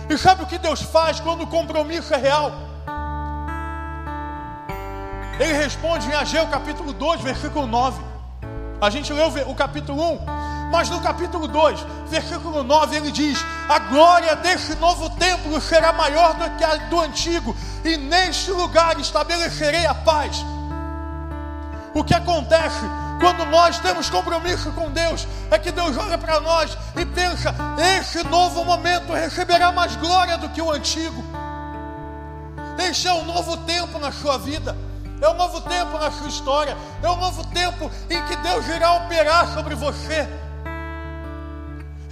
E 0.10 0.18
sabe 0.18 0.44
o 0.44 0.48
que 0.48 0.58
Deus 0.58 0.82
faz 0.82 1.20
quando 1.20 1.44
o 1.44 1.48
compromisso 1.48 2.14
é 2.14 2.18
real? 2.18 2.52
Ele 5.40 5.54
responde 5.54 6.08
em 6.08 6.14
Ageu 6.14 6.48
capítulo 6.48 6.94
2, 6.94 7.22
versículo 7.22 7.68
9. 7.68 8.15
A 8.86 8.90
gente 8.92 9.12
leu 9.12 9.34
o 9.48 9.56
capítulo 9.56 10.00
1, 10.14 10.20
mas 10.72 10.92
no 10.92 11.02
capítulo 11.02 11.48
2, 11.48 11.80
versículo 12.08 12.62
9, 12.64 12.96
ele 12.96 13.12
diz: 13.12 13.44
A 13.68 13.80
glória 13.80 14.36
desse 14.36 14.76
novo 14.76 15.10
templo 15.10 15.60
será 15.60 15.92
maior 15.92 16.36
do 16.36 16.48
que 16.56 16.64
a 16.64 16.76
do 16.76 17.00
antigo, 17.02 17.56
e 17.84 17.98
neste 17.98 18.52
lugar 18.52 19.00
estabelecerei 19.00 19.88
a 19.88 19.96
paz. 19.96 20.46
O 21.96 22.04
que 22.04 22.14
acontece 22.14 22.86
quando 23.20 23.44
nós 23.48 23.80
temos 23.80 24.08
compromisso 24.08 24.72
com 24.74 24.92
Deus 24.92 25.28
é 25.50 25.58
que 25.58 25.72
Deus 25.72 25.98
olha 25.98 26.20
para 26.20 26.40
nós 26.40 26.78
e 26.96 27.04
pensa: 27.08 27.56
esse 28.00 28.24
novo 28.26 28.64
momento 28.64 29.12
receberá 29.14 29.72
mais 29.72 29.96
glória 29.96 30.38
do 30.38 30.50
que 30.50 30.62
o 30.62 30.72
antigo. 30.72 31.24
Este 32.88 33.08
é 33.08 33.14
um 33.14 33.26
novo 33.26 33.58
tempo 33.58 33.98
na 33.98 34.12
sua 34.12 34.38
vida. 34.38 34.78
É 35.26 35.30
um 35.30 35.34
novo 35.34 35.60
tempo 35.62 35.98
na 35.98 36.12
sua 36.12 36.28
história. 36.28 36.78
É 37.02 37.10
um 37.10 37.16
novo 37.16 37.44
tempo 37.48 37.90
em 38.12 38.24
que 38.28 38.36
Deus 38.36 38.68
irá 38.68 38.94
operar 38.94 39.52
sobre 39.56 39.74
você. 39.74 40.28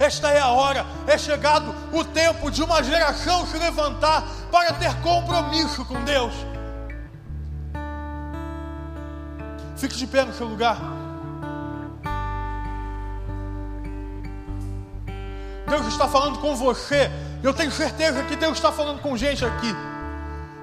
Esta 0.00 0.30
é 0.30 0.40
a 0.40 0.48
hora, 0.48 0.84
é 1.06 1.16
chegado 1.16 1.72
o 1.92 2.04
tempo 2.04 2.50
de 2.50 2.60
uma 2.60 2.82
geração 2.82 3.46
se 3.46 3.56
levantar 3.56 4.24
para 4.50 4.72
ter 4.72 4.92
compromisso 4.96 5.84
com 5.84 6.02
Deus. 6.02 6.34
Fique 9.76 9.96
de 9.96 10.08
pé 10.08 10.24
no 10.24 10.34
seu 10.34 10.48
lugar. 10.48 10.76
Deus 15.68 15.86
está 15.86 16.08
falando 16.08 16.40
com 16.40 16.56
você. 16.56 17.08
Eu 17.44 17.54
tenho 17.54 17.70
certeza 17.70 18.24
que 18.24 18.34
Deus 18.34 18.54
está 18.54 18.72
falando 18.72 19.00
com 19.00 19.16
gente 19.16 19.44
aqui. 19.44 19.72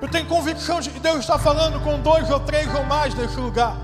Eu 0.02 0.08
tenho 0.08 0.26
convicção 0.26 0.82
de 0.82 0.90
que 0.90 1.00
Deus 1.00 1.20
está 1.20 1.38
falando 1.38 1.80
com 1.84 2.00
dois 2.00 2.28
ou 2.32 2.40
três 2.40 2.74
ou 2.74 2.84
mais 2.84 3.14
nesse 3.14 3.40
lugar. 3.40 3.76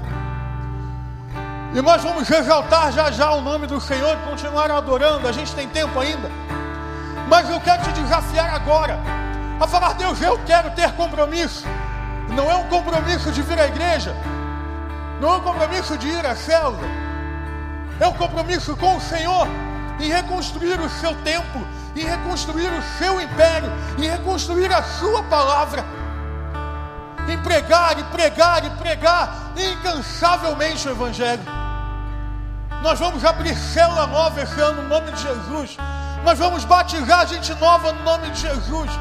E 1.76 1.80
nós 1.80 2.01
vamos 2.01 2.28
exaltar 2.28 2.91
já 2.91 3.11
já 3.11 3.32
o 3.34 3.41
nome 3.41 3.68
do 3.68 3.80
Senhor 3.80 4.18
e 4.18 4.28
continuar 4.28 4.72
adorando. 4.72 5.28
A 5.28 5.32
gente 5.32 5.53
tem 5.53 5.70
tempo 5.70 5.99
ainda. 5.99 6.28
Mas 7.30 7.47
eu 7.47 7.59
quero 7.59 7.84
te 7.84 7.91
desafiar 7.91 8.51
agora 8.51 8.97
a 9.59 9.68
falar: 9.68 9.93
Deus, 9.93 10.20
eu 10.20 10.39
quero 10.43 10.72
ter 10.72 10.91
compromisso. 10.93 11.68
Não 12.30 12.49
é 12.49 12.55
um 12.55 12.68
compromisso 12.68 13.32
de 13.32 13.43
vir 13.43 13.59
à 13.59 13.68
igreja, 13.68 14.15
não 15.22 15.36
é 15.36 15.38
um 15.38 15.41
compromisso 15.41 15.97
de 15.97 16.07
ir 16.07 16.26
à 16.26 16.36
célula, 16.36 16.86
é 17.99 18.07
um 18.07 18.13
compromisso 18.13 18.76
com 18.76 18.97
o 18.97 19.01
Senhor 19.01 19.47
em 19.99 20.09
reconstruir 20.09 20.80
o 20.80 20.89
seu 20.89 21.15
templo, 21.24 21.65
em 21.95 22.03
reconstruir 22.03 22.68
o 22.68 22.82
seu 22.97 23.22
império, 23.22 23.72
em 23.97 24.09
reconstruir 24.09 24.72
a 24.74 24.84
sua 24.84 25.24
palavra 25.24 25.86
pregar 27.38 27.98
e 28.00 28.04
pregar 28.06 28.66
e 28.66 28.70
pregar 28.72 29.52
incansavelmente 29.56 30.88
o 30.88 30.92
Evangelho. 30.92 31.44
Nós 32.82 33.00
vamos 33.00 33.26
abrir 33.26 33.56
célula 33.56 34.08
nova 34.08 34.42
esse 34.42 34.60
ano 34.62 34.84
no 34.84 34.90
nome 34.90 35.12
de 35.12 35.22
Jesus. 35.22 35.78
Nós 36.24 36.38
vamos 36.38 36.66
batizar 36.66 37.28
gente 37.28 37.54
nova 37.56 37.92
no 37.92 38.04
nome 38.04 38.30
de 38.32 38.42
Jesus. 38.42 38.92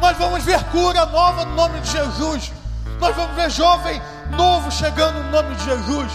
Nós 0.00 0.16
vamos 0.16 0.44
ver 0.44 0.62
cura 0.64 1.04
nova 1.06 1.44
no 1.44 1.54
nome 1.54 1.80
de 1.80 1.90
Jesus. 1.90 2.52
Nós 2.98 3.14
vamos 3.14 3.34
ver 3.36 3.50
jovem 3.50 4.00
novo 4.30 4.70
chegando 4.70 5.22
no 5.22 5.30
nome 5.30 5.54
de 5.54 5.64
Jesus. 5.64 6.12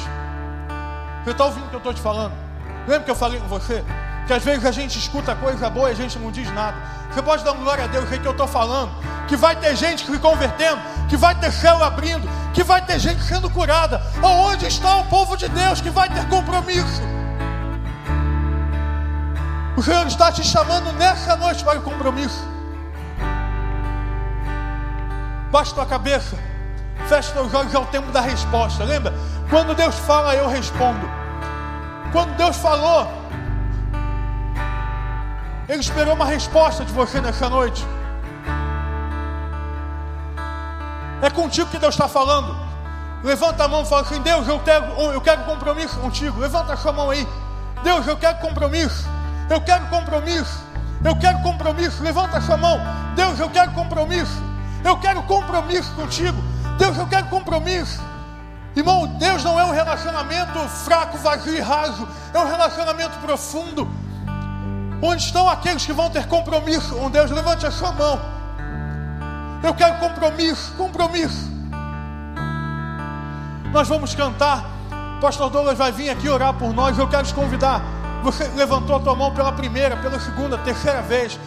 Você 1.24 1.32
está 1.32 1.46
ouvindo 1.46 1.66
o 1.66 1.70
que 1.70 1.76
eu 1.76 1.80
estou 1.80 1.94
te 1.94 2.02
falando? 2.02 2.34
Lembra 2.88 3.04
que 3.04 3.12
eu 3.12 3.16
falei 3.16 3.40
com 3.40 3.48
você? 3.48 3.84
Que 4.26 4.34
às 4.34 4.44
vezes 4.44 4.66
a 4.66 4.72
gente 4.72 4.98
escuta 4.98 5.36
coisa 5.36 5.70
boa 5.70 5.90
e 5.90 5.92
a 5.92 5.96
gente 5.96 6.18
não 6.18 6.32
diz 6.32 6.52
nada. 6.54 6.76
Você 7.12 7.22
pode 7.22 7.44
dar 7.44 7.54
glória 7.54 7.84
a 7.84 7.88
Deus, 7.88 8.06
o 8.06 8.08
que 8.08 8.26
eu 8.26 8.32
estou 8.32 8.48
falando? 8.48 8.92
Que 9.28 9.36
vai 9.36 9.56
ter 9.56 9.76
gente 9.76 10.06
se 10.06 10.20
convertendo, 10.20 10.82
que 11.12 11.18
vai 11.18 11.36
ter 11.36 11.52
céu 11.52 11.84
abrindo, 11.84 12.26
que 12.54 12.64
vai 12.64 12.82
ter 12.86 12.98
gente 12.98 13.22
sendo 13.24 13.50
curada. 13.50 14.02
Aonde 14.24 14.66
está 14.66 14.96
o 14.96 15.04
povo 15.08 15.36
de 15.36 15.50
Deus 15.50 15.82
que 15.82 15.90
vai 15.90 16.08
ter 16.08 16.26
compromisso? 16.30 17.02
O 19.76 19.84
Senhor 19.84 20.08
está 20.08 20.32
te 20.32 20.42
chamando 20.42 20.94
nessa 20.94 21.36
noite 21.36 21.66
para 21.66 21.80
o 21.80 21.82
compromisso. 21.82 22.42
Baixe 25.52 25.74
tua 25.74 25.86
cabeça, 25.86 26.38
feche 27.10 27.34
teus 27.34 27.54
olhos, 27.54 27.74
é 27.74 27.78
o 27.78 27.86
tempo 27.88 28.10
da 28.14 28.22
resposta. 28.22 28.86
Lembra? 28.86 29.14
Quando 29.50 29.76
Deus 29.76 29.96
fala, 30.00 30.34
eu 30.34 30.48
respondo. 30.48 31.12
Quando 32.14 32.38
Deus 32.38 32.56
falou, 32.56 33.06
Ele 35.68 35.82
esperou 35.82 36.14
uma 36.14 36.26
resposta 36.26 36.86
de 36.86 36.94
você 36.94 37.20
nessa 37.20 37.50
noite. 37.50 37.86
É 41.22 41.30
contigo 41.30 41.70
que 41.70 41.78
Deus 41.78 41.94
está 41.94 42.08
falando. 42.08 42.56
Levanta 43.24 43.64
a 43.64 43.68
mão 43.68 43.84
e 43.84 43.86
fala 43.86 44.02
assim: 44.02 44.22
Deus, 44.22 44.48
eu 44.48 44.60
quero, 44.60 44.86
eu 45.14 45.22
quero 45.22 45.44
compromisso 45.44 45.98
contigo. 46.00 46.40
Levanta 46.40 46.74
a 46.74 46.78
sua 46.78 46.92
mão 46.92 47.10
aí. 47.10 47.28
Deus, 47.84 48.08
eu 48.08 48.18
quero 48.18 48.40
compromisso. 48.40 49.08
Eu 49.50 49.62
quero 49.62 49.86
compromisso. 49.88 50.64
Eu 51.04 51.16
quero 51.16 51.40
compromisso. 51.40 52.04
Levanta 52.04 52.38
a 52.38 52.42
sua 52.42 52.58
mão. 52.58 52.80
Deus, 53.16 53.40
eu 53.40 53.50
quero 53.50 53.72
compromisso. 53.72 54.42
Eu 54.84 54.98
quero 54.98 55.22
compromisso 55.24 55.92
contigo. 55.94 56.42
Deus, 56.78 56.98
eu 56.98 57.08
quero 57.08 57.28
compromisso. 57.28 58.02
Irmão, 58.76 59.06
Deus 59.06 59.44
não 59.44 59.60
é 59.60 59.66
um 59.66 59.72
relacionamento 59.72 60.60
fraco, 60.86 61.18
vazio 61.18 61.56
e 61.56 61.60
raso. 61.60 62.08
É 62.34 62.40
um 62.40 62.48
relacionamento 62.48 63.20
profundo. 63.20 63.88
Onde 65.02 65.24
estão 65.24 65.50
aqueles 65.50 65.86
que 65.86 65.94
vão 65.94 66.10
ter 66.10 66.26
compromisso 66.28 66.96
com 66.96 67.10
Deus? 67.10 67.30
Levante 67.30 67.66
a 67.66 67.72
sua 67.72 67.92
mão. 67.92 68.20
Eu 69.64 69.74
quero 69.76 69.96
compromisso, 70.00 70.74
compromisso. 70.74 71.52
Nós 73.72 73.88
vamos 73.88 74.16
cantar. 74.16 74.66
Pastor 75.22 75.52
Douglas 75.52 75.78
vai 75.78 75.92
vir 75.92 76.10
aqui 76.10 76.28
orar 76.28 76.54
por 76.54 76.74
nós. 76.74 76.98
Eu 76.98 77.08
quero 77.08 77.28
te 77.28 77.34
convidar. 77.34 77.82
Você 78.24 78.48
levantou 78.56 78.96
a 78.96 79.00
tua 79.00 79.16
mão 79.16 79.34
pela 79.34 79.52
primeira, 79.52 79.96
pela 79.98 80.20
segunda, 80.20 80.58
terceira 80.58 81.02
vez. 81.02 81.40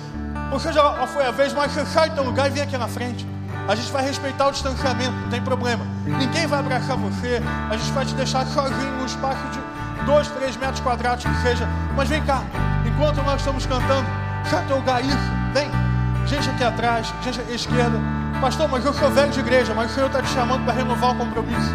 Ou 0.52 0.60
seja, 0.60 0.80
foi 1.08 1.26
a 1.26 1.32
vez, 1.32 1.52
mas 1.52 1.72
você 1.72 1.84
sai 1.86 2.10
do 2.10 2.14
teu 2.14 2.24
lugar 2.24 2.46
e 2.46 2.50
vem 2.50 2.62
aqui 2.62 2.78
na 2.78 2.86
frente. 2.86 3.26
A 3.66 3.74
gente 3.74 3.90
vai 3.90 4.04
respeitar 4.04 4.46
o 4.46 4.52
distanciamento, 4.52 5.12
não 5.12 5.28
tem 5.30 5.42
problema. 5.42 5.84
Ninguém 6.04 6.46
vai 6.46 6.60
abraçar 6.60 6.96
você. 6.96 7.42
A 7.70 7.76
gente 7.76 7.90
vai 7.92 8.04
te 8.04 8.14
deixar 8.14 8.46
sozinho 8.46 8.92
num 8.92 9.06
espaço 9.06 9.42
de 9.48 10.04
dois, 10.04 10.28
três 10.28 10.56
metros 10.56 10.80
quadrados 10.80 11.24
que 11.24 11.42
seja. 11.42 11.66
Mas 11.96 12.08
vem 12.08 12.22
cá, 12.24 12.42
enquanto 12.86 13.22
nós 13.22 13.40
estamos 13.40 13.66
cantando, 13.66 14.06
sai 14.48 14.64
teu 14.66 14.76
lugar 14.76 15.04
isso. 15.04 15.16
Vem 15.52 15.83
gente 16.26 16.48
aqui 16.48 16.64
atrás, 16.64 17.12
gente 17.22 17.40
à 17.40 17.54
esquerda. 17.54 17.98
Pastor, 18.40 18.68
mas 18.68 18.84
eu 18.84 18.92
sou 18.92 19.10
velho 19.10 19.30
de 19.30 19.40
igreja, 19.40 19.72
mas 19.74 19.90
o 19.90 19.94
Senhor 19.94 20.06
está 20.06 20.22
te 20.22 20.28
chamando 20.28 20.64
para 20.64 20.74
renovar 20.74 21.12
o 21.12 21.14
compromisso. 21.14 21.72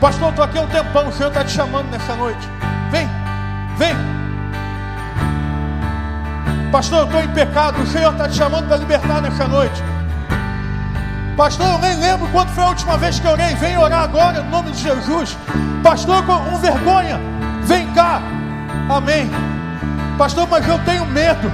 Pastor, 0.00 0.24
eu 0.24 0.30
estou 0.30 0.44
aqui 0.44 0.58
há 0.58 0.62
um 0.62 0.66
tempão, 0.66 1.08
o 1.08 1.12
Senhor 1.12 1.28
está 1.28 1.44
te 1.44 1.52
chamando 1.52 1.90
nessa 1.90 2.14
noite. 2.16 2.48
Vem, 2.90 3.08
vem. 3.78 3.94
Pastor, 6.70 7.00
eu 7.00 7.04
estou 7.04 7.22
em 7.22 7.28
pecado, 7.28 7.80
o 7.80 7.86
Senhor 7.86 8.12
está 8.12 8.28
te 8.28 8.34
chamando 8.34 8.66
para 8.66 8.76
libertar 8.76 9.22
nessa 9.22 9.46
noite. 9.46 9.82
Pastor, 11.36 11.66
eu 11.66 11.78
nem 11.78 11.96
lembro 11.96 12.28
quando 12.28 12.48
foi 12.50 12.64
a 12.64 12.68
última 12.68 12.96
vez 12.96 13.18
que 13.18 13.26
eu 13.26 13.32
orei. 13.32 13.54
Vem 13.56 13.76
orar 13.76 14.04
agora 14.04 14.42
no 14.42 14.50
nome 14.50 14.70
de 14.70 14.78
Jesus. 14.78 15.36
Pastor, 15.82 16.22
com 16.24 16.58
vergonha, 16.58 17.18
vem 17.62 17.86
cá. 17.92 18.20
Amém. 18.88 19.30
Pastor, 20.16 20.46
mas 20.48 20.66
eu 20.66 20.78
tenho 20.80 21.04
medo. 21.06 21.50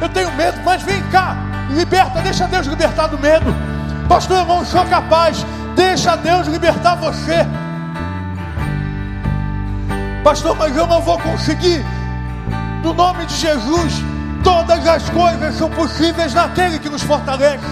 Eu 0.00 0.08
tenho 0.08 0.30
medo, 0.32 0.60
mas 0.64 0.82
vem 0.82 1.02
cá. 1.10 1.36
Liberta, 1.70 2.20
deixa 2.20 2.46
Deus 2.46 2.66
libertar 2.66 3.08
do 3.08 3.18
medo. 3.18 3.54
Pastor, 4.08 4.38
eu 4.38 4.44
não 4.44 4.64
sou 4.64 4.84
capaz. 4.86 5.44
Deixa 5.74 6.16
Deus 6.16 6.46
libertar 6.46 6.94
você. 6.96 7.46
Pastor, 10.22 10.56
mas 10.56 10.76
eu 10.76 10.86
não 10.86 11.00
vou 11.00 11.18
conseguir. 11.18 11.84
No 12.82 12.92
nome 12.92 13.26
de 13.26 13.34
Jesus, 13.34 13.94
todas 14.42 14.86
as 14.86 15.08
coisas 15.10 15.54
são 15.54 15.70
possíveis 15.70 16.34
naquele 16.34 16.78
que 16.78 16.88
nos 16.88 17.02
fortalece. 17.02 17.64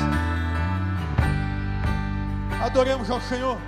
Adoremos 2.65 3.11
ao 3.11 3.21
Senhor. 3.21 3.59